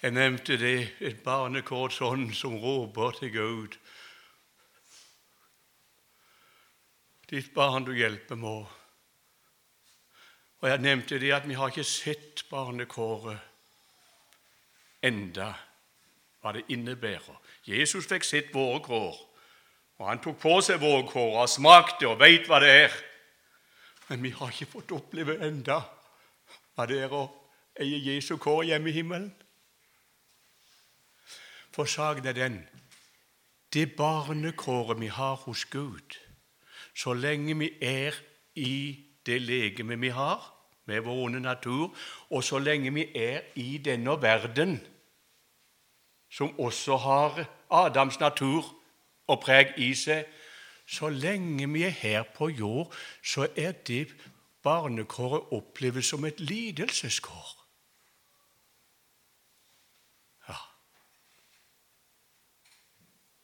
Jeg 0.01 0.11
nevnte 0.11 0.57
det, 0.57 0.79
et 0.99 1.21
barnekort 1.23 1.93
sånn 1.93 2.27
som 2.33 2.57
roper 2.61 3.13
til 3.19 3.31
Gud. 3.33 3.77
Ditt 7.29 7.53
barn 7.53 7.85
du 7.85 7.93
hjelper 7.93 8.37
må. 8.37 8.57
Og 10.65 10.71
jeg 10.71 10.82
nevnte 10.82 11.19
det 11.21 11.30
at 11.30 11.43
vi 11.45 11.54
har 11.54 11.69
ikke 11.69 11.84
sett 11.86 12.41
barnekåret 12.49 13.38
enda 15.06 15.51
hva 16.41 16.54
det 16.56 16.63
innebærer. 16.73 17.36
Jesus 17.69 18.08
fikk 18.10 18.25
sett 18.25 18.49
våre 18.49 18.80
kår, 18.82 19.19
og 20.01 20.10
han 20.10 20.23
tok 20.23 20.39
på 20.41 20.56
seg 20.65 20.82
våre 20.82 21.04
kår 21.06 21.38
og 21.43 21.51
smakte 21.54 22.08
og 22.10 22.17
veit 22.17 22.49
hva 22.49 22.58
det 22.63 22.71
er. 22.80 22.95
Men 24.08 24.25
vi 24.25 24.32
har 24.39 24.49
ikke 24.49 24.71
fått 24.71 24.95
oppleve 24.97 25.36
enda 25.45 25.84
hva 26.73 26.89
det 26.89 26.97
er 27.06 27.13
å 27.13 27.21
eie 27.78 28.01
Jesu 28.08 28.34
kår 28.41 28.63
hjemme 28.71 28.89
i 28.89 28.95
himmelen. 28.97 29.30
For 31.78 31.86
saken 31.86 32.25
er 32.25 32.39
den 32.41 32.58
det 33.69 33.91
barnekåret 34.01 34.97
vi 34.97 35.13
har 35.13 35.38
hos 35.45 35.69
Gud, 35.69 36.17
så 36.97 37.13
lenge 37.13 37.54
vi 37.62 37.69
er 37.86 38.17
i 38.58 38.97
det 39.30 39.41
legeme 39.45 40.01
vi 40.01 40.10
har, 40.10 40.54
med 40.85 41.01
vår 41.01 41.23
onde 41.25 41.39
natur, 41.39 41.95
og 42.29 42.43
så 42.43 42.59
lenge 42.59 42.93
vi 42.93 43.07
er 43.15 43.41
i 43.55 43.77
denne 43.77 44.21
verden, 44.21 44.79
som 46.31 46.59
også 46.59 46.97
har 46.97 47.45
Adams 47.71 48.19
natur 48.19 48.65
og 49.27 49.41
preg 49.41 49.73
i 49.77 49.93
seg, 49.97 50.25
så 50.85 51.09
lenge 51.09 51.65
vi 51.73 51.83
er 51.83 51.95
her 51.95 52.23
på 52.35 52.49
jord, 52.49 52.93
så 53.23 53.47
er 53.57 53.71
det 53.71 54.13
barnekåret 54.63 55.53
oppleves 55.53 56.05
som 56.05 56.25
et 56.25 56.39
lidelseskår. 56.39 57.49
Ja. 60.49 60.59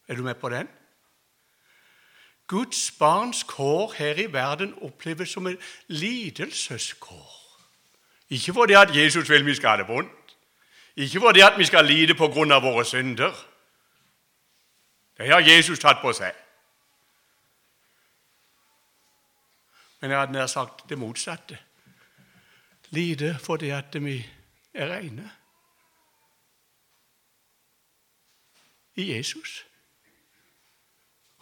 Er 0.07 0.15
du 0.15 0.23
med 0.23 0.35
på 0.35 0.49
den? 0.49 0.69
Guds 2.51 2.91
barns 2.99 3.43
kår 3.47 3.93
her 3.95 4.17
i 4.19 4.27
verden 4.33 4.73
oppleves 4.83 5.29
som 5.31 5.47
et 5.47 5.59
lidelseskår. 5.87 7.37
Ikke 8.29 8.53
fordi 8.53 8.73
at 8.73 8.95
Jesus 8.95 9.29
vil 9.29 9.45
vi 9.45 9.55
skal 9.55 9.69
ha 9.69 9.77
det 9.77 9.87
vondt, 9.87 10.35
ikke 10.95 11.19
fordi 11.19 11.39
at 11.39 11.57
vi 11.57 11.65
skal 11.65 11.85
lide 11.85 12.15
på 12.15 12.27
grunn 12.27 12.51
av 12.51 12.63
våre 12.67 12.83
synder. 12.85 13.31
Det 15.17 15.31
har 15.31 15.47
Jesus 15.47 15.79
tatt 15.79 16.03
på 16.03 16.11
seg. 16.13 16.35
Men 20.01 20.11
jeg 20.11 20.19
hadde 20.19 20.35
nær 20.35 20.51
sagt 20.51 20.89
det 20.89 20.99
motsatte. 20.99 21.57
Lide 22.91 23.37
fordi 23.39 23.69
at 23.71 23.95
vi 24.03 24.19
er 24.73 24.91
rene 24.91 25.31
i 28.99 29.13
Jesus. 29.15 29.61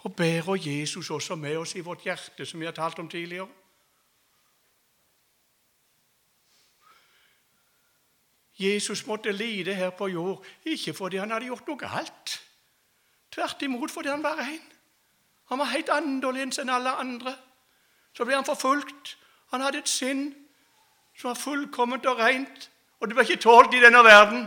Og 0.00 0.16
bærer 0.16 0.56
Jesus 0.56 1.10
også 1.10 1.34
med 1.36 1.56
oss 1.56 1.74
i 1.74 1.80
vårt 1.84 2.04
hjerte, 2.04 2.46
som 2.46 2.60
vi 2.60 2.64
har 2.64 2.72
talt 2.72 2.98
om 2.98 3.08
tidligere. 3.08 3.48
Jesus 8.60 9.06
måtte 9.06 9.32
lide 9.32 9.74
her 9.74 9.90
på 9.90 10.06
jord, 10.08 10.44
ikke 10.64 10.94
fordi 10.94 11.16
han 11.16 11.30
hadde 11.30 11.48
gjort 11.48 11.68
noe 11.68 11.80
galt. 11.80 12.34
Tvert 13.32 13.62
imot 13.62 13.90
fordi 13.90 14.08
han 14.08 14.22
var 14.22 14.36
ren. 14.36 14.62
Han 15.48 15.58
var 15.58 15.72
helt 15.72 15.88
annerledes 15.88 16.60
enn 16.60 16.70
alle 16.70 16.92
andre. 17.00 17.34
Så 18.12 18.24
ble 18.24 18.36
han 18.36 18.44
forfulgt. 18.44 19.16
Han 19.50 19.64
hadde 19.64 19.80
et 19.80 19.88
sinn 19.88 20.28
som 21.16 21.32
var 21.32 21.40
fullkomment 21.40 22.06
og 22.06 22.20
rent, 22.20 22.70
og 23.00 23.08
det 23.08 23.16
ble 23.16 23.24
ikke 23.26 23.42
tålt 23.42 23.74
i 23.74 23.82
denne 23.82 24.02
verden. 24.04 24.46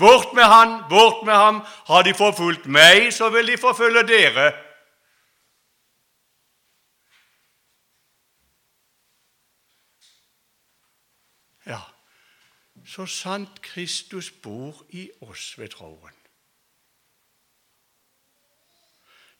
Bort 0.00 0.32
med 0.34 0.44
han, 0.44 0.82
bort 0.88 1.26
med 1.26 1.34
ham. 1.34 1.60
Har 1.86 2.02
de 2.02 2.14
forfulgt 2.14 2.66
meg, 2.66 3.12
så 3.12 3.28
vil 3.30 3.52
de 3.52 3.58
forfølge 3.60 4.02
dere. 4.08 4.52
Ja, 11.66 11.80
så 12.86 13.06
sant 13.06 13.60
Kristus 13.62 14.30
bor 14.30 14.86
i 14.88 15.10
oss 15.20 15.58
ved 15.58 15.68
troen. 15.76 16.19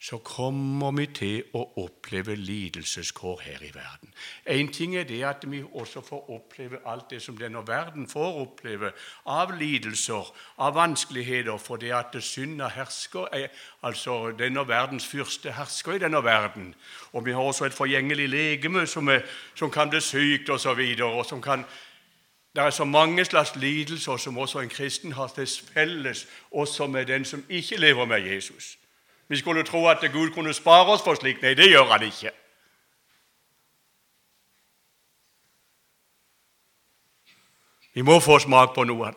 Så 0.02 0.16
kommer 0.24 0.94
vi 0.96 1.04
til 1.12 1.56
å 1.56 1.60
oppleve 1.82 2.32
lidelseskår 2.34 3.42
her 3.44 3.64
i 3.66 3.72
verden. 3.74 4.14
Én 4.48 4.70
ting 4.72 4.94
er 4.96 5.04
det 5.04 5.18
at 5.28 5.44
vi 5.44 5.60
også 5.62 6.00
får 6.00 6.30
oppleve 6.32 6.80
alt 6.88 7.10
det 7.10 7.20
som 7.22 7.36
denne 7.36 7.60
verden 7.68 8.08
får 8.08 8.38
oppleve 8.40 8.92
av 9.28 9.52
lidelser, 9.60 10.32
av 10.56 10.74
vanskeligheter, 10.74 11.58
for 11.58 11.76
det 11.76 11.92
at 11.92 12.16
synda 12.24 12.70
hersker, 12.72 13.28
altså 13.82 14.32
denne 14.38 14.64
verdens 14.68 15.06
fyrste 15.06 15.52
hersker 15.52 15.98
i 15.98 16.02
denne 16.06 16.24
verden. 16.24 16.74
Og 17.12 17.26
vi 17.26 17.36
har 17.36 17.42
også 17.42 17.68
et 17.68 17.76
forgjengelig 17.76 18.28
legeme 18.28 18.86
som, 18.86 19.08
er, 19.08 19.20
som 19.54 19.70
kan 19.70 19.92
bli 19.92 20.00
sykt 20.00 20.48
osv. 20.48 20.80
og 21.04 21.26
som 21.26 21.42
kan 21.42 21.68
det 22.56 22.62
er 22.62 22.70
så 22.70 22.84
mange 22.84 23.24
slags 23.24 23.56
lidelser 23.56 24.16
som 24.16 24.38
også 24.38 24.58
en 24.58 24.68
kristen 24.68 25.12
har 25.12 25.28
til 25.28 25.46
felles, 25.46 26.26
også 26.50 26.86
med 26.86 27.06
den 27.06 27.24
som 27.24 27.44
ikke 27.48 27.76
lever 27.76 28.04
med 28.04 28.26
Jesus. 28.26 28.76
Vi 29.30 29.36
skulle 29.36 29.62
tro 29.62 29.86
at 29.88 30.02
Gud 30.12 30.32
kunne 30.34 30.54
spare 30.54 30.90
oss 30.90 31.04
for 31.06 31.14
slikt. 31.14 31.44
Nei, 31.44 31.54
det 31.54 31.68
gjør 31.70 31.86
han 31.92 32.02
ikke. 32.02 32.32
Vi 37.94 38.02
må 38.02 38.16
få 38.18 38.40
smak 38.42 38.74
på 38.74 38.84
noe. 38.90 39.12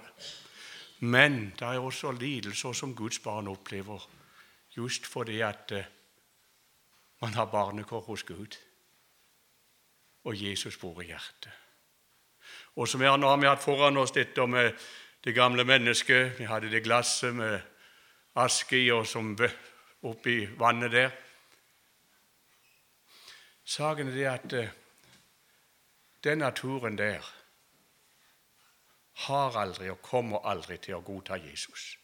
Men 1.02 1.40
det 1.58 1.66
er 1.66 1.82
også 1.82 2.14
lidelser 2.14 2.78
som 2.78 2.94
Guds 2.96 3.18
barn 3.26 3.50
opplever, 3.50 4.06
just 4.78 5.10
fordi 5.10 5.42
at 5.42 5.72
eh, 5.72 5.90
man 7.22 7.34
har 7.34 7.50
barnekår 7.50 8.06
hos 8.06 8.24
Gud, 8.24 8.58
og 10.24 10.38
Jesus 10.38 10.78
bor 10.78 11.02
i 11.02 11.10
hjertet. 11.10 11.52
Og 12.76 12.88
som 12.88 13.02
nå 13.02 13.28
har 13.28 13.42
vi 13.42 13.50
hatt 13.50 13.66
foran 13.66 13.98
oss 13.98 14.14
dette 14.14 14.46
med 14.48 14.78
det 15.26 15.34
gamle 15.34 15.66
mennesket. 15.66 16.38
Vi 16.38 16.46
hadde 16.46 16.70
det 16.70 16.86
glasset 16.86 17.34
med 17.36 17.60
aske 18.36 18.78
i 18.78 18.92
og 18.92 19.08
som 19.08 19.34
oppi 20.04 20.46
vannet 20.60 20.92
der. 20.92 21.12
Saken 23.64 24.08
er 24.08 24.16
det 24.16 24.26
at 24.26 24.54
eh, 24.54 24.70
den 26.24 26.38
naturen 26.38 26.98
der 26.98 27.34
har 29.14 29.58
aldri 29.58 29.90
og 29.90 30.02
kommer 30.02 30.46
aldri 30.48 30.78
til 30.78 30.98
å 30.98 31.06
godta 31.06 31.38
Jesus. 31.40 31.98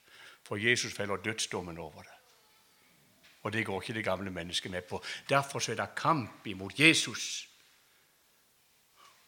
For 0.43 0.57
Jesus 0.57 0.93
feller 0.93 1.17
dødsdommen 1.17 1.77
over 1.77 2.01
det. 2.03 2.15
Og 3.41 3.53
det 3.53 3.65
går 3.65 3.81
ikke 3.81 3.93
det 3.93 4.03
gamle 4.03 4.31
mennesket 4.31 4.71
med 4.71 4.81
på. 4.81 5.03
Derfor 5.29 5.69
er 5.69 5.75
det 5.75 5.95
kamp 5.95 6.47
imot 6.47 6.79
Jesus. 6.79 7.47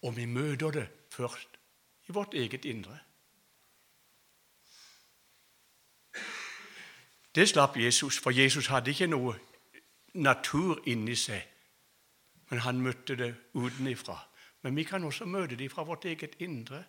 Og 0.01 0.15
vi 0.15 0.25
møter 0.25 0.71
det 0.71 0.87
først 1.09 1.59
i 2.07 2.11
vårt 2.11 2.33
eget 2.33 2.65
indre. 2.65 2.99
Det 7.35 7.49
slapp 7.49 7.77
Jesus, 7.77 8.19
for 8.19 8.31
Jesus 8.31 8.67
hadde 8.67 8.91
ikke 8.91 9.07
noe 9.07 9.35
natur 10.13 10.81
inni 10.85 11.15
seg. 11.15 11.41
Men 12.49 12.59
han 12.59 12.81
møtte 12.81 13.15
det 13.15 13.35
utenifra. 13.53 14.17
Men 14.61 14.75
vi 14.75 14.83
kan 14.83 15.03
også 15.03 15.25
møte 15.25 15.55
det 15.55 15.71
fra 15.71 15.83
vårt 15.83 16.05
eget 16.05 16.35
indre. 16.39 16.83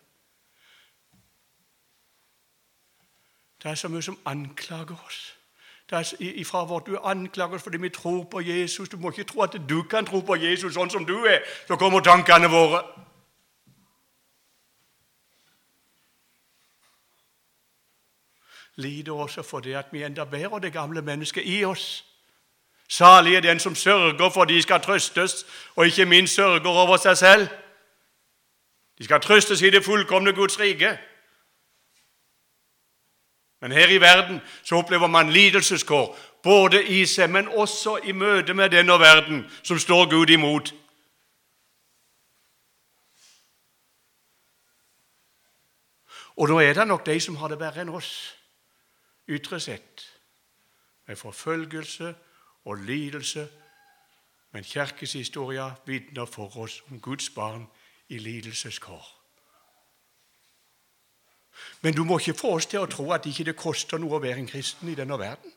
Det 3.63 3.71
er 3.71 3.75
så 3.75 3.87
mye 3.87 4.01
som 4.01 4.19
anklager 4.25 5.05
oss. 5.05 5.37
Det 5.89 5.97
er 5.97 6.13
ifra 6.19 6.63
vårt 6.65 6.85
Du 6.87 6.97
anklager 7.03 7.55
oss 7.55 7.63
fordi 7.63 7.77
vi 7.77 7.89
tror 7.89 8.23
på 8.23 8.41
Jesus. 8.41 8.89
Du 8.89 8.97
må 8.97 9.11
ikke 9.11 9.23
tro 9.23 9.41
at 9.41 9.55
du 9.69 9.83
kan 9.83 10.05
tro 10.05 10.19
på 10.19 10.35
Jesus 10.35 10.73
sånn 10.73 10.89
som 10.89 11.05
du 11.05 11.15
er. 11.25 11.39
Så 11.67 11.75
kommer 11.75 11.99
tankene 11.99 12.49
våre. 12.51 12.83
Lider 18.75 19.13
også 19.13 19.41
for 19.41 19.59
det 19.59 19.75
at 19.75 19.85
vi 19.91 20.03
enda 20.03 20.23
bærer 20.23 20.59
det 20.59 20.73
gamle 20.73 21.01
mennesket 21.01 21.43
i 21.45 21.63
oss. 21.65 22.05
Salig 22.89 23.35
er 23.35 23.41
den 23.41 23.59
som 23.59 23.75
sørger 23.75 24.29
for 24.29 24.45
de 24.45 24.61
skal 24.61 24.81
trøstes, 24.81 25.45
og 25.75 25.85
ikke 25.85 26.05
minst 26.05 26.35
sørger 26.35 26.67
over 26.67 26.97
seg 26.97 27.17
selv. 27.17 27.47
De 28.97 29.03
skal 29.03 29.21
trøstes 29.21 29.61
i 29.61 29.69
det 29.69 29.85
fullkomne 29.85 30.33
Guds 30.33 30.59
rike. 30.59 30.97
Men 33.61 33.71
her 33.71 33.87
i 33.87 34.01
verden 34.01 34.41
så 34.63 34.75
opplever 34.75 35.07
man 35.07 35.31
lidelseskår, 35.31 36.17
både 36.43 36.83
i 36.87 37.05
seg, 37.05 37.29
men 37.29 37.47
også 37.47 37.97
i 38.03 38.11
møte 38.11 38.53
med 38.53 38.69
denne 38.69 38.99
verden 38.99 39.45
som 39.63 39.79
står 39.79 40.09
Gud 40.09 40.29
imot. 40.29 40.73
Og 46.35 46.49
da 46.49 46.53
er 46.53 46.73
det 46.73 46.87
nok 46.87 47.05
de 47.05 47.19
som 47.19 47.35
har 47.35 47.47
det 47.47 47.59
verre 47.61 47.81
enn 47.85 47.93
oss, 47.93 48.35
ytre 49.27 49.59
sett, 49.59 50.19
med 51.07 51.15
forfølgelse 51.15 52.15
og 52.65 52.77
lidelse. 52.77 53.47
Men 54.51 54.63
kirkeshistoria 54.63 55.71
vitner 55.85 56.25
for 56.25 56.57
oss 56.57 56.83
om 56.91 57.01
Guds 57.01 57.29
barn 57.29 57.67
i 58.09 58.17
lidelseskår. 58.17 59.23
Men 61.81 61.93
du 61.93 62.03
må 62.03 62.19
ikke 62.19 62.39
få 62.39 62.55
oss 62.57 62.65
til 62.65 62.79
å 62.79 62.89
tro 62.89 63.11
at 63.11 63.25
ikke 63.25 63.43
det 63.43 63.53
ikke 63.53 63.63
koster 63.63 64.01
noe 64.01 64.17
å 64.17 64.23
være 64.23 64.41
en 64.41 64.49
kristen 64.49 64.89
i 64.89 64.95
denne 64.97 65.17
verden. 65.19 65.51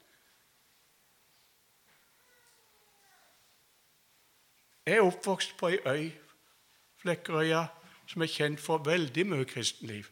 Jeg 4.86 4.96
er 4.96 5.06
oppvokst 5.06 5.56
på 5.58 5.72
ei 5.72 5.78
øy, 5.86 6.10
Flekkerøya, 7.02 7.64
som 8.06 8.22
er 8.22 8.30
kjent 8.30 8.60
for 8.62 8.84
veldig 8.86 9.24
mye 9.26 9.44
kristenliv. 9.44 10.06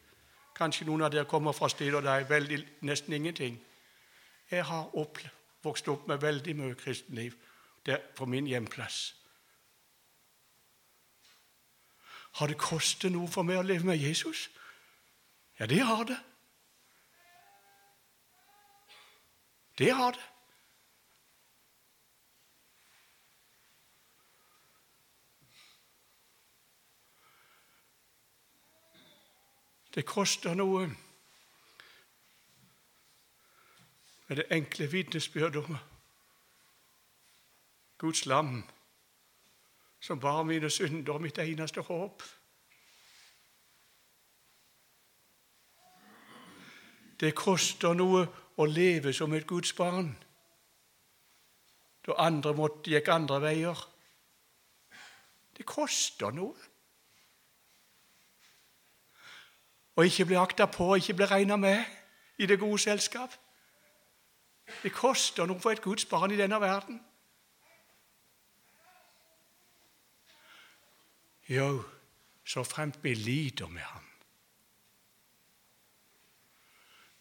Kanskje 0.55 0.85
noen 0.87 1.03
av 1.03 1.11
dere 1.11 1.27
kommer 1.27 1.51
fra 1.51 1.69
steder 1.69 1.99
der 1.99 2.01
det 2.01 2.13
er 2.13 2.29
veldig, 2.29 2.59
nesten 2.87 3.13
ingenting. 3.13 3.59
Jeg 4.51 4.63
har 4.65 4.89
vokst 5.63 5.87
opp 5.87 6.07
med 6.07 6.21
veldig 6.21 6.55
mye 6.55 6.75
kristenliv 6.75 7.35
der 7.85 8.01
på 8.15 8.25
min 8.25 8.47
hjemplass. 8.47 9.15
Har 12.35 12.47
det 12.47 12.57
kostet 12.57 13.11
noe 13.11 13.27
for 13.31 13.47
meg 13.47 13.59
å 13.61 13.65
leve 13.65 13.87
med 13.87 13.99
Jesus? 13.99 14.49
Ja, 15.59 15.65
det 15.65 15.79
har 15.79 16.03
det. 16.03 16.17
Det 19.77 19.91
har 19.91 20.11
det. 20.11 20.34
Det 29.95 30.03
koster 30.05 30.53
noe 30.53 30.89
med 34.27 34.37
det 34.37 34.45
enkle 34.51 34.87
vitnesbyrd 34.91 35.55
om 35.55 35.77
Guds 37.97 38.25
lam, 38.25 38.63
som 39.99 40.19
bar 40.19 40.43
mine 40.43 40.69
synder, 40.69 41.13
og 41.13 41.21
mitt 41.21 41.37
eneste 41.39 41.81
håp. 41.81 42.23
Det 47.19 47.31
koster 47.35 47.95
noe 47.95 48.27
å 48.59 48.67
leve 48.67 49.13
som 49.15 49.33
et 49.33 49.47
Guds 49.47 49.71
barn. 49.73 50.11
Da 52.05 52.19
andre 52.19 52.51
måtte 52.53 52.91
gikk 52.91 53.07
andre 53.15 53.39
veier. 53.47 53.87
Det 55.55 55.63
koster 55.65 56.35
noe. 56.35 56.74
Å 59.95 60.03
ikke 60.03 60.25
bli 60.25 60.35
akta 60.35 60.67
på, 60.67 60.91
og 60.91 60.97
ikke 60.97 61.13
bli 61.21 61.25
regna 61.31 61.55
med 61.55 61.83
i 62.37 62.45
det 62.45 62.59
gode 62.59 62.79
selskap. 62.83 63.35
Det 64.83 64.91
koster 64.91 65.45
noe 65.45 65.61
for 65.61 65.71
et 65.71 65.81
Guds 65.81 66.05
barn 66.09 66.33
i 66.33 66.39
denne 66.39 66.59
verden. 66.61 66.99
Jo, 71.49 71.83
så 72.45 72.63
fremt 72.63 72.97
vi 73.03 73.13
lider 73.13 73.67
med 73.67 73.81
ham. 73.81 74.05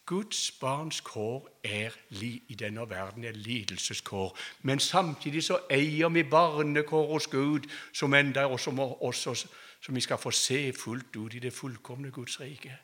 Guds 0.06 0.50
barns 0.60 1.00
kår 1.00 1.48
er 1.64 1.92
i 2.20 2.56
denne 2.58 2.90
verden 2.90 3.24
er 3.24 3.32
lidelseskår. 3.32 4.36
Men 4.62 4.80
samtidig 4.80 5.44
så 5.44 5.58
eier 5.70 6.08
vi 6.08 6.22
barnekår 6.22 7.06
hos 7.12 7.26
Gud, 7.26 7.68
som 7.92 8.14
enda 8.14 8.44
også 8.44 8.70
må 8.70 8.84
også, 9.00 9.46
som 9.84 9.94
vi 9.94 10.00
skal 10.00 10.18
få 10.18 10.30
se 10.30 10.72
fullt 10.72 11.16
ut 11.16 11.34
i 11.34 11.38
det 11.38 11.52
fullkomne 11.52 12.10
Guds 12.10 12.40
rike. 12.40 12.78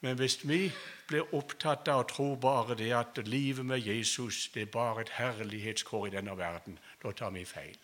Men 0.00 0.16
hvis 0.16 0.48
vi 0.48 0.72
blir 1.08 1.34
opptatt 1.34 1.88
av 1.88 2.04
å 2.04 2.08
tro 2.08 2.28
bare 2.40 2.76
det 2.78 2.92
at 2.96 3.18
livet 3.28 3.66
med 3.66 3.84
Jesus 3.84 4.48
det 4.54 4.62
er 4.62 4.72
bare 4.72 5.04
et 5.04 5.12
herlighetskår 5.12 6.06
i 6.06 6.14
denne 6.16 6.38
verden, 6.38 6.78
da 7.02 7.12
tar 7.12 7.30
vi 7.30 7.44
feil. 7.44 7.76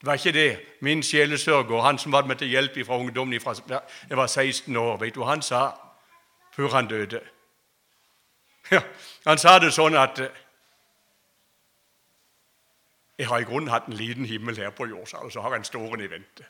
Det 0.00 0.06
var 0.06 0.14
ikke 0.14 0.32
det. 0.32 0.60
Min 0.80 1.02
sjelesørger, 1.02 1.82
han 1.82 1.98
som 1.98 2.12
var 2.12 2.26
med 2.26 2.36
til 2.36 2.48
hjelp 2.48 2.78
fra 2.86 2.98
ungdommen 2.98 3.40
fra 3.40 3.54
jeg 4.08 4.16
var 4.16 4.26
16 4.26 4.76
år, 4.76 4.96
vet 4.96 5.14
du, 5.14 5.22
han 5.22 5.42
sa 5.42 5.72
før 6.52 6.68
han 6.68 6.88
døde. 6.88 7.20
Ja, 8.70 8.80
han 9.26 9.38
sa 9.38 9.58
det 9.58 9.72
sånn 9.74 9.96
at 9.98 10.18
eh, 10.22 10.46
Jeg 13.18 13.28
har 13.28 13.42
i 13.42 13.44
grunnen 13.44 13.68
hatt 13.68 13.88
en 13.88 13.96
liten 13.98 14.24
himmel 14.24 14.56
her 14.56 14.70
på 14.70 14.86
jord, 14.86 15.08
så 15.08 15.42
har 15.42 15.50
jeg 15.52 15.58
en 15.58 15.64
stående 15.64 16.04
i 16.04 16.10
vente. 16.10 16.46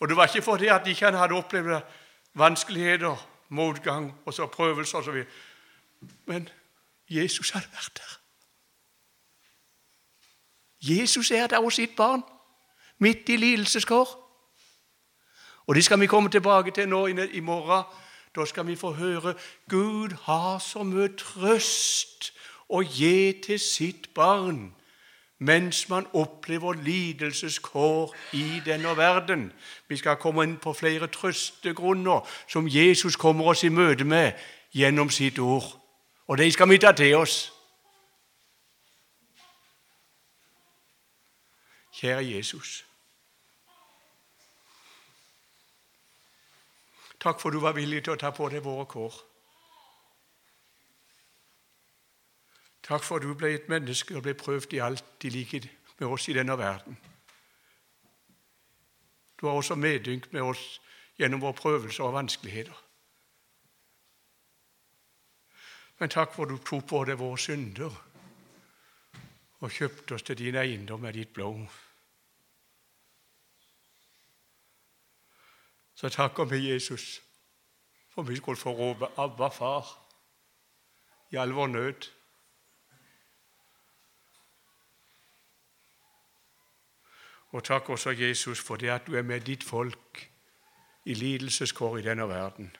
Og 0.00 0.08
det 0.08 0.16
var 0.16 0.26
ikke 0.26 0.42
fordi 0.42 0.66
at 0.66 0.86
ikke 0.86 1.04
han 1.04 1.14
hadde 1.14 1.34
opplevd 1.34 1.82
vanskeligheter, 2.34 3.28
motgang 3.48 4.14
og 4.26 4.34
så 4.34 4.46
prøvelser 4.46 4.98
osv. 4.98 5.24
Men 6.26 6.48
Jesus 7.08 7.50
hadde 7.50 7.68
vært 7.72 7.92
der. 7.96 8.18
Jesus 10.80 11.30
er 11.30 11.46
der 11.46 11.60
hos 11.60 11.74
sitt 11.74 11.96
barn, 11.96 12.22
midt 12.98 13.28
i 13.28 13.36
lidelseskår. 13.36 14.24
Og 15.66 15.74
det 15.74 15.84
skal 15.84 16.00
vi 16.00 16.06
komme 16.06 16.30
tilbake 16.30 16.70
til 16.70 16.88
nå 16.88 17.06
i 17.06 17.40
morgen. 17.40 17.84
Da 18.36 18.44
skal 18.44 18.66
vi 18.66 18.76
få 18.76 18.92
høre 18.92 19.34
Gud 19.68 20.14
har 20.22 20.58
så 20.58 20.82
mye 20.82 21.08
trøst 21.16 22.32
å 22.68 22.82
gi 22.84 23.32
til 23.44 23.60
sitt 23.60 24.12
barn 24.14 24.74
mens 25.38 25.88
man 25.88 26.06
opplever 26.12 26.72
lidelseskår 26.72 28.14
i 28.32 28.60
denne 28.64 28.96
verden. 28.96 29.52
Vi 29.88 29.96
skal 29.96 30.16
komme 30.16 30.42
inn 30.42 30.56
på 30.58 30.72
flere 30.72 31.06
trøstegrunner 31.06 32.26
som 32.48 32.68
Jesus 32.68 33.16
kommer 33.16 33.52
oss 33.54 33.64
i 33.64 33.68
møte 33.68 34.04
med 34.04 34.32
gjennom 34.74 35.10
sitt 35.10 35.38
ord. 35.38 35.78
Og 36.26 36.38
de 36.38 36.52
skal 36.52 36.68
vi 36.68 36.78
ta 36.78 36.92
til 36.92 37.16
oss. 37.16 37.52
Kjære 41.98 42.26
Jesus. 42.26 42.84
Takk 47.20 47.40
for 47.40 47.50
du 47.50 47.58
var 47.60 47.74
villig 47.74 48.04
til 48.04 48.14
å 48.14 48.20
ta 48.20 48.30
på 48.30 48.46
deg 48.52 48.62
våre 48.62 48.86
kår. 48.86 49.14
Takk 52.88 53.04
for 53.04 53.16
at 53.16 53.22
du 53.22 53.34
ble 53.34 53.52
et 53.54 53.68
menneske 53.68 54.16
og 54.16 54.22
ble 54.24 54.34
prøvd 54.34 54.72
i 54.72 54.80
alt 54.80 55.24
i 55.24 55.30
likhet 55.32 55.68
med 55.98 56.08
oss 56.08 56.28
i 56.28 56.34
denne 56.36 56.56
verden. 56.58 56.96
Du 59.40 59.46
har 59.46 59.54
også 59.54 59.74
medynk 59.74 60.32
med 60.32 60.42
oss 60.42 60.80
gjennom 61.18 61.42
våre 61.42 61.58
prøvelser 61.58 62.04
og 62.04 62.14
vanskeligheter. 62.16 62.84
Men 65.98 66.08
takk 66.08 66.32
for 66.34 66.46
at 66.46 66.54
du 66.54 66.64
tok 66.64 66.86
på 66.88 67.04
deg 67.04 67.18
våre 67.20 67.38
synder 67.38 67.94
og 69.60 69.70
kjøpte 69.74 70.14
oss 70.14 70.22
til 70.22 70.38
din 70.38 70.56
eiendom 70.56 71.00
med 71.02 71.18
ditt 71.18 71.32
blod. 71.34 71.66
Så 75.94 76.08
takker 76.08 76.44
vi 76.44 76.68
Jesus 76.70 77.18
for 78.18 78.22
vi 78.22 78.36
skulle 78.36 78.56
få 78.56 78.70
rope 78.70 79.06
'Abba, 79.06 79.48
far' 79.48 79.98
i 81.30 81.36
all 81.36 81.52
vår 81.54 81.66
nød. 81.66 82.17
Og 87.52 87.64
takk 87.64 87.90
også, 87.90 88.10
Jesus, 88.10 88.60
for 88.60 88.76
det 88.76 88.88
at 88.88 89.06
du 89.06 89.14
er 89.16 89.22
med 89.22 89.40
ditt 89.40 89.64
folk 89.64 90.30
i 91.04 91.14
lidelseskår 91.14 91.98
i 91.98 92.02
denne 92.02 92.28
verden. 92.28 92.76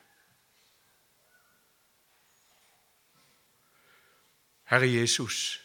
Herre 4.65 4.93
Jesus, 4.93 5.65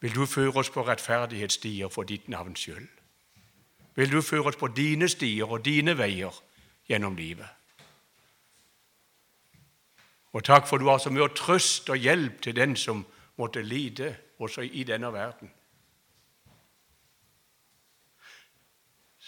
vil 0.00 0.14
du 0.14 0.26
føre 0.26 0.52
oss 0.54 0.70
på 0.70 0.82
rettferdighetsstier 0.86 1.88
for 1.88 2.02
ditt 2.02 2.28
navns 2.28 2.60
skyld? 2.60 2.88
Vil 3.94 4.12
du 4.12 4.22
føre 4.22 4.42
oss 4.52 4.56
på 4.56 4.68
dine 4.68 5.08
stier 5.08 5.50
og 5.50 5.64
dine 5.64 5.96
veier 5.98 6.38
gjennom 6.88 7.16
livet? 7.16 7.48
Og 10.32 10.44
takk 10.44 10.66
for 10.68 10.78
du 10.78 10.86
har 10.88 10.98
så 10.98 11.10
mye 11.10 11.28
trøst 11.36 11.90
og 11.90 11.96
hjelp 11.96 12.40
til 12.42 12.56
den 12.56 12.76
som 12.76 13.04
måtte 13.36 13.62
lide 13.62 14.14
også 14.38 14.62
i 14.62 14.84
denne 14.84 15.12
verden. 15.12 15.50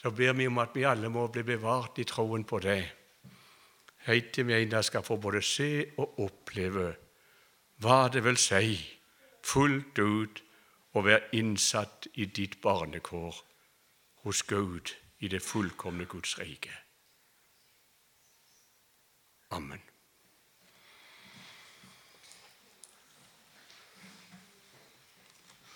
Så 0.05 0.11
ber 0.13 0.37
vi 0.37 0.47
om 0.47 0.61
at 0.61 0.75
vi 0.77 0.85
alle 0.85 1.09
må 1.09 1.25
bli 1.33 1.43
bevart 1.49 1.97
i 1.99 2.05
troen 2.05 2.45
på 2.45 2.61
deg 2.61 2.85
helt 4.05 4.33
til 4.37 4.47
vi 4.47 4.57
en 4.59 4.69
dag 4.69 4.85
skal 4.85 5.05
få 5.05 5.17
både 5.17 5.41
se 5.43 5.71
og 5.97 6.19
oppleve 6.27 6.91
hva 7.81 8.03
det 8.13 8.21
vil 8.25 8.37
si 8.41 8.77
fullt 9.45 9.99
ut 9.99 10.43
å 10.95 11.03
være 11.05 11.33
innsatt 11.41 12.11
i 12.21 12.29
ditt 12.29 12.61
barnekår 12.63 13.41
hos 14.25 14.43
Gud 14.49 14.93
i 15.25 15.33
det 15.33 15.41
fullkomne 15.43 16.05
Guds 16.05 16.37
rike. 16.39 16.73
Amen. 19.51 19.94